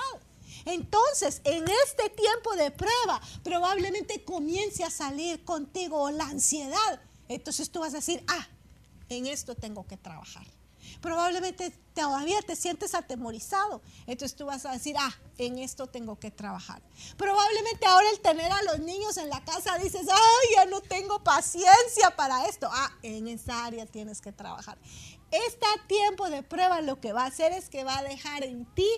[0.65, 7.79] Entonces, en este tiempo de prueba, probablemente comience a salir contigo la ansiedad entonces tú
[7.79, 8.47] vas a decir, ah,
[9.07, 10.45] en esto tengo que trabajar.
[11.01, 13.81] Probablemente todavía te sientes atemorizado.
[14.07, 16.81] Entonces tú vas a decir, ah, en esto tengo que trabajar.
[17.17, 21.23] Probablemente ahora el tener a los niños en la casa dices, ay, ya no tengo
[21.23, 22.67] paciencia para esto.
[22.71, 24.77] Ah, en esa área tienes que trabajar.
[25.31, 28.65] Este tiempo de prueba lo que va a hacer es que va a dejar en
[28.73, 28.89] ti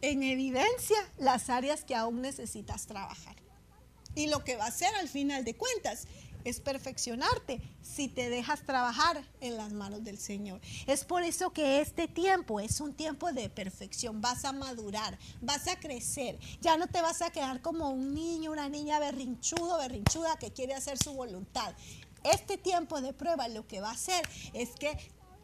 [0.00, 3.36] en evidencia las áreas que aún necesitas trabajar.
[4.14, 6.06] Y lo que va a hacer al final de cuentas
[6.44, 10.60] es perfeccionarte si te dejas trabajar en las manos del Señor.
[10.86, 14.20] Es por eso que este tiempo es un tiempo de perfección.
[14.20, 16.38] Vas a madurar, vas a crecer.
[16.60, 20.74] Ya no te vas a quedar como un niño, una niña berrinchudo, berrinchuda que quiere
[20.74, 21.74] hacer su voluntad.
[22.24, 24.96] Este tiempo de prueba lo que va a hacer es que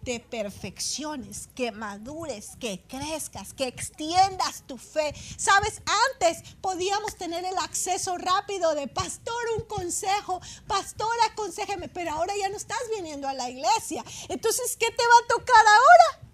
[0.04, 5.14] te perfecciones, que madures, que crezcas, que extiendas tu fe.
[5.36, 5.82] Sabes,
[6.12, 12.48] antes podíamos tener el acceso rápido de pastor, un consejo, pastor, aconsejeme, pero ahora ya
[12.48, 14.04] no estás viniendo a la iglesia.
[14.28, 16.28] Entonces, ¿qué te va a tocar ahora?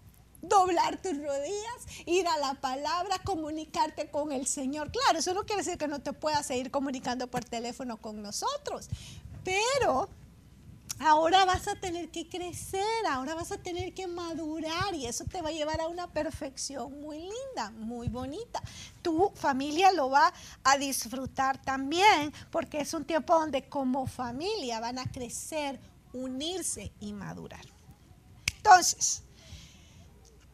[0.48, 4.90] doblar tus rodillas, ir a la palabra, comunicarte con el Señor.
[4.90, 8.88] Claro, eso no quiere decir que no te puedas seguir comunicando por teléfono con nosotros,
[9.42, 10.08] pero
[11.00, 15.42] ahora vas a tener que crecer, ahora vas a tener que madurar y eso te
[15.42, 18.62] va a llevar a una perfección muy linda, muy bonita.
[19.02, 20.32] Tu familia lo va
[20.62, 25.80] a disfrutar también porque es un tiempo donde como familia van a crecer,
[26.12, 27.64] unirse y madurar.
[28.56, 29.22] Entonces,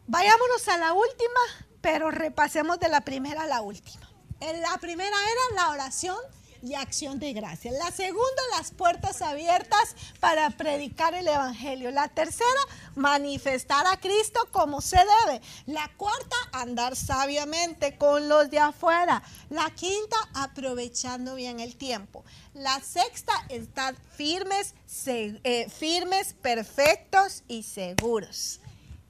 [0.06, 4.10] vayámonos a la última, pero repasemos de la primera a la última.
[4.40, 6.16] La primera era la oración
[6.62, 7.72] y acción de gracia.
[7.72, 11.90] La segunda, las puertas abiertas para predicar el Evangelio.
[11.90, 12.48] La tercera,
[12.94, 15.40] manifestar a Cristo como se debe.
[15.66, 19.22] La cuarta, andar sabiamente con los de afuera.
[19.48, 22.24] La quinta, aprovechando bien el tiempo.
[22.54, 24.74] La sexta, estar firmes,
[25.06, 28.60] eh, firmes, perfectos y seguros.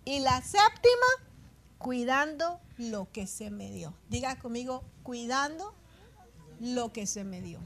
[0.04, 1.06] Y la séptima,
[1.78, 3.94] cuidando lo que se me dio.
[4.08, 5.74] Diga conmigo, cuidando
[6.60, 7.58] lo que se me dio.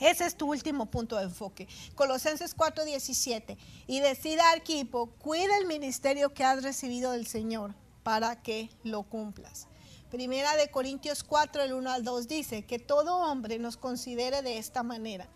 [0.00, 1.66] Ese es tu último punto de enfoque.
[1.94, 3.56] Colosenses 4:17.
[3.86, 9.04] Y decida al equipo, cuida el ministerio que has recibido del Señor para que lo
[9.04, 9.68] cumplas.
[10.10, 14.58] Primera de Corintios 4, el 1 al 2 dice que todo hombre nos considere de
[14.58, 15.28] esta manera,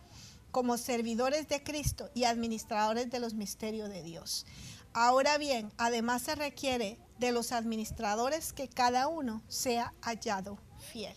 [0.52, 4.46] como servidores de Cristo y administradores de los misterios de Dios.
[4.92, 10.58] Ahora bien, además se requiere de los administradores que cada uno sea hallado
[10.92, 11.16] fiel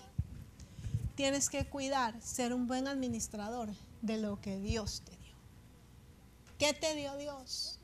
[1.15, 3.69] tienes que cuidar, ser un buen administrador
[4.01, 5.35] de lo que Dios te dio.
[6.57, 7.79] ¿Qué te dio Dios?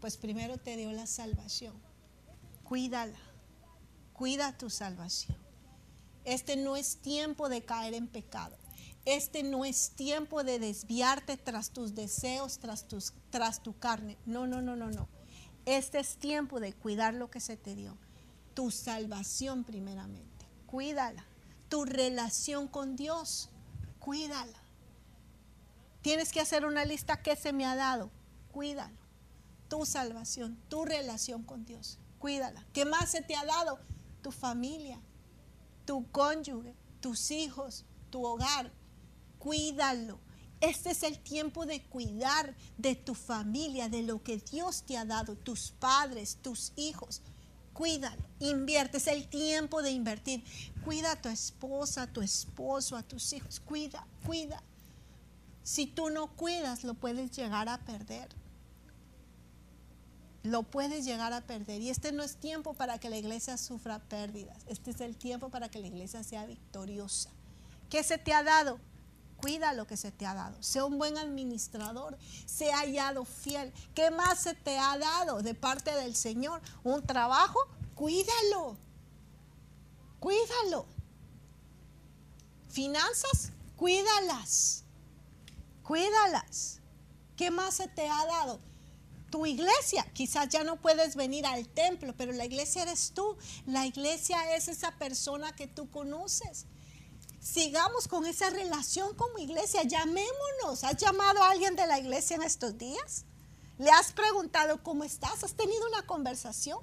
[0.00, 1.74] Pues primero te dio la salvación.
[2.64, 3.18] Cuídala.
[4.12, 5.36] Cuida tu salvación.
[6.24, 8.56] Este no es tiempo de caer en pecado.
[9.04, 14.18] Este no es tiempo de desviarte tras tus deseos, tras, tus, tras tu carne.
[14.26, 15.08] No, no, no, no, no.
[15.64, 17.96] Este es tiempo de cuidar lo que se te dio.
[18.54, 20.46] Tu salvación primeramente.
[20.66, 21.24] Cuídala
[21.68, 23.48] tu relación con Dios,
[23.98, 24.58] cuídala.
[26.02, 28.10] Tienes que hacer una lista que se me ha dado,
[28.52, 28.96] cuídalo.
[29.68, 32.64] Tu salvación, tu relación con Dios, cuídala.
[32.72, 33.80] ¿Qué más se te ha dado?
[34.22, 35.00] Tu familia,
[35.84, 38.70] tu cónyuge, tus hijos, tu hogar,
[39.38, 40.20] cuídalo.
[40.60, 45.04] Este es el tiempo de cuidar de tu familia, de lo que Dios te ha
[45.04, 47.22] dado, tus padres, tus hijos
[47.76, 50.42] cuídalo, invierte, es el tiempo de invertir.
[50.86, 54.62] Cuida a tu esposa, a tu esposo, a tus hijos, cuida, cuida.
[55.64, 58.28] Si tú no cuidas, lo puedes llegar a perder.
[60.44, 61.82] Lo puedes llegar a perder.
[61.82, 64.58] Y este no es tiempo para que la iglesia sufra pérdidas.
[64.68, 67.30] Este es el tiempo para que la iglesia sea victoriosa.
[67.90, 68.78] ¿Qué se te ha dado?
[69.38, 70.62] Cuida lo que se te ha dado.
[70.62, 72.16] Sea un buen administrador.
[72.46, 73.72] Sea hallado fiel.
[73.92, 76.62] ¿Qué más se te ha dado de parte del Señor?
[76.84, 77.58] Un trabajo.
[77.96, 78.85] Cuídalo.
[80.26, 80.86] Cuídalo.
[82.68, 83.52] Finanzas.
[83.76, 84.82] Cuídalas.
[85.84, 86.80] Cuídalas.
[87.36, 88.58] ¿Qué más se te ha dado?
[89.30, 90.04] tu iglesia.
[90.14, 93.36] Quizás ya no puedes venir al templo, pero la iglesia eres tú.
[93.66, 96.66] La iglesia es esa persona que tú conoces
[97.40, 100.82] sigamos con esa relación como iglesia, llamémonos.
[100.82, 103.24] ¿Has llamado a alguien de la iglesia en estos días?
[103.78, 105.44] ¿Le has preguntado cómo estás?
[105.44, 106.80] ¿Has tenido una conversación?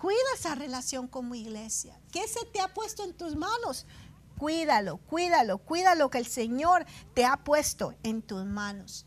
[0.00, 2.00] Cuida esa relación como iglesia.
[2.12, 3.86] ¿Qué se te ha puesto en tus manos?
[4.38, 6.84] Cuídalo, cuídalo, cuídalo que el Señor
[7.14, 9.06] te ha puesto en tus manos.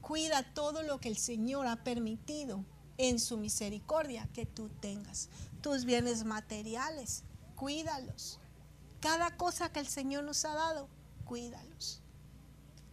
[0.00, 2.64] Cuida todo lo que el Señor ha permitido
[2.96, 5.28] en su misericordia que tú tengas.
[5.60, 7.24] Tus bienes materiales,
[7.56, 8.38] cuídalos
[9.06, 10.88] cada cosa que el Señor nos ha dado,
[11.24, 12.02] cuídalos.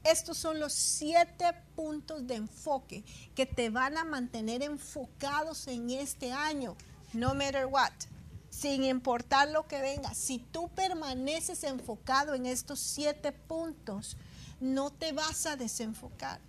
[0.03, 1.45] Estos son los siete
[1.75, 3.03] puntos de enfoque
[3.35, 6.75] que te van a mantener enfocados en este año,
[7.13, 7.93] no matter what,
[8.49, 10.13] sin importar lo que venga.
[10.13, 14.17] Si tú permaneces enfocado en estos siete puntos,
[14.59, 16.41] no te vas a desenfocar.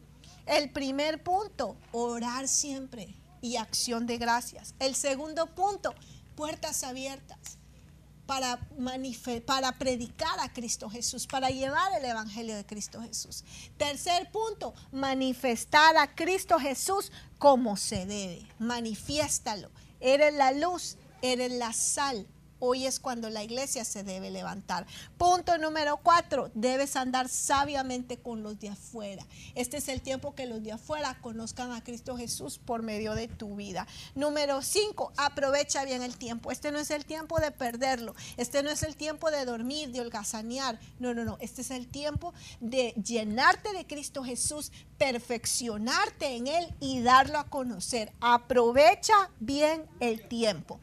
[0.47, 4.75] El primer punto, orar siempre y acción de gracias.
[4.81, 5.95] El segundo punto,
[6.35, 7.59] puertas abiertas
[8.27, 8.59] para,
[9.47, 13.45] para predicar a Cristo Jesús, para llevar el Evangelio de Cristo Jesús.
[13.77, 18.47] Tercer punto, manifestar a Cristo Jesús como se debe.
[18.59, 19.71] Manifiéstalo.
[20.01, 22.27] Eres la luz, eres la sal.
[22.67, 24.87] Hoy es cuando la iglesia se debe levantar.
[25.19, 29.27] Punto número cuatro, debes andar sabiamente con los de afuera.
[29.55, 33.29] Este es el tiempo que los de afuera conozcan a Cristo Jesús por medio de
[33.29, 33.87] tu vida.
[34.15, 36.51] Número cinco, aprovecha bien el tiempo.
[36.51, 38.15] Este no es el tiempo de perderlo.
[38.39, 40.81] Este no es el tiempo de dormir, de holgazanear.
[40.99, 41.37] No, no, no.
[41.41, 47.45] Este es el tiempo de llenarte de Cristo Jesús, perfeccionarte en Él y darlo a
[47.45, 48.11] conocer.
[48.23, 50.81] Aprovecha bien el tiempo.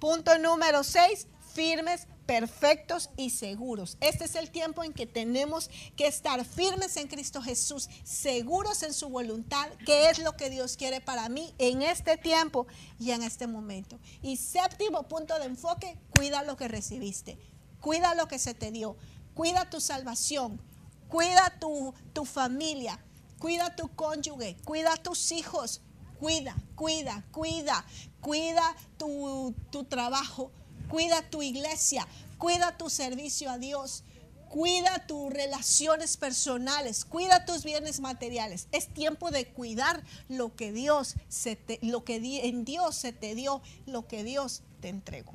[0.00, 3.98] Punto número 6, firmes, perfectos y seguros.
[4.00, 8.94] Este es el tiempo en que tenemos que estar firmes en Cristo Jesús, seguros en
[8.94, 12.66] su voluntad, que es lo que Dios quiere para mí en este tiempo
[12.98, 14.00] y en este momento.
[14.22, 17.38] Y séptimo punto de enfoque, cuida lo que recibiste,
[17.78, 18.96] cuida lo que se te dio,
[19.34, 20.62] cuida tu salvación,
[21.08, 23.04] cuida tu, tu familia,
[23.38, 25.82] cuida tu cónyuge, cuida tus hijos,
[26.20, 27.84] cuida, cuida, cuida,
[28.20, 29.54] cuida tu,
[29.88, 30.52] trabajo,
[30.88, 32.06] cuida tu iglesia,
[32.36, 34.04] cuida tu servicio a Dios,
[34.50, 38.68] cuida tus relaciones personales, cuida tus bienes materiales.
[38.70, 42.16] Es tiempo de cuidar lo que Dios se te, lo que
[42.46, 45.32] en Dios se te dio, lo que Dios te entregó.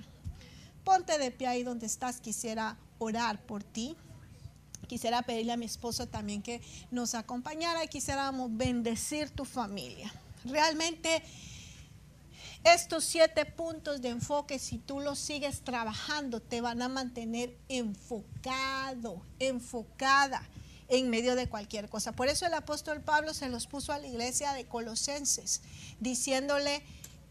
[0.83, 3.95] Ponte de pie ahí donde estás, quisiera orar por ti.
[4.87, 6.61] Quisiera pedirle a mi esposo también que
[6.91, 10.13] nos acompañara y quisiéramos bendecir tu familia.
[10.45, 11.23] Realmente
[12.63, 19.21] estos siete puntos de enfoque, si tú los sigues trabajando, te van a mantener enfocado,
[19.37, 20.41] enfocada
[20.87, 22.13] en medio de cualquier cosa.
[22.13, 25.61] Por eso el apóstol Pablo se los puso a la iglesia de Colosenses,
[25.99, 26.81] diciéndole,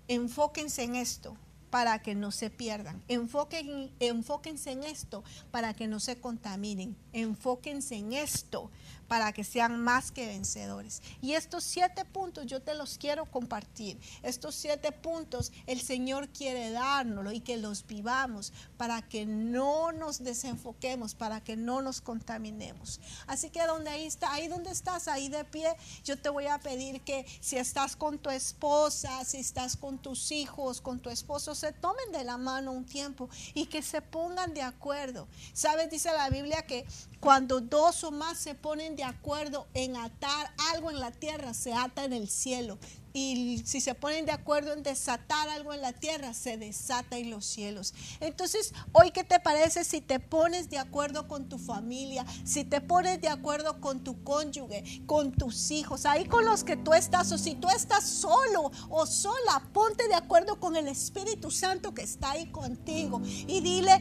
[0.06, 1.36] enfóquense en esto
[1.70, 3.02] para que no se pierdan.
[3.08, 6.96] Enfóquense en esto para que no se contaminen.
[7.12, 8.70] Enfóquense en esto
[9.14, 11.00] para que sean más que vencedores.
[11.22, 13.96] Y estos siete puntos yo te los quiero compartir.
[14.24, 20.24] Estos siete puntos el Señor quiere dárnoslo y que los vivamos para que no nos
[20.24, 22.98] desenfoquemos, para que no nos contaminemos.
[23.28, 25.68] Así que donde ahí está, ahí donde estás, ahí de pie,
[26.04, 30.32] yo te voy a pedir que si estás con tu esposa, si estás con tus
[30.32, 34.54] hijos, con tu esposo, se tomen de la mano un tiempo y que se pongan
[34.54, 35.28] de acuerdo.
[35.52, 35.88] ¿Sabes?
[35.88, 36.84] Dice la Biblia que
[37.24, 41.72] cuando dos o más se ponen de acuerdo en atar algo en la tierra, se
[41.72, 42.78] ata en el cielo.
[43.14, 47.30] Y si se ponen de acuerdo en desatar algo en la tierra, se desata en
[47.30, 47.94] los cielos.
[48.20, 52.26] Entonces, hoy, ¿qué te parece si te pones de acuerdo con tu familia?
[52.44, 56.76] Si te pones de acuerdo con tu cónyuge, con tus hijos, ahí con los que
[56.76, 61.50] tú estás, o si tú estás solo o sola, ponte de acuerdo con el Espíritu
[61.50, 63.98] Santo que está ahí contigo y dile,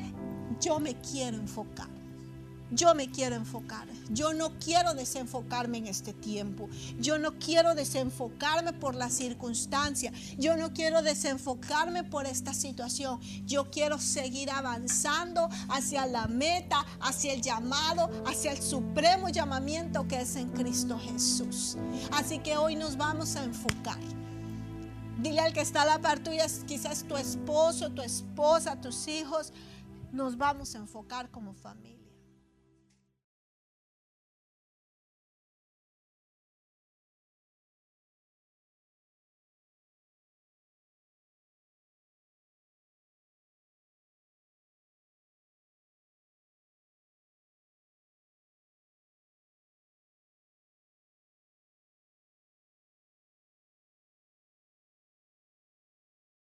[0.60, 1.93] yo me quiero enfocar
[2.76, 3.88] yo me quiero enfocar.
[4.10, 6.70] Yo no quiero desenfocarme en este tiempo.
[7.00, 10.12] Yo no quiero desenfocarme por la circunstancia.
[10.38, 13.20] Yo no quiero desenfocarme por esta situación.
[13.46, 20.22] Yo quiero seguir avanzando hacia la meta, hacia el llamado, hacia el supremo llamamiento que
[20.22, 21.78] es en Cristo Jesús.
[22.12, 24.00] Así que hoy nos vamos a enfocar.
[25.20, 29.54] Dile al que está a la par tuya, quizás tu esposo, tu esposa, tus hijos,
[30.12, 32.03] nos vamos a enfocar como familia.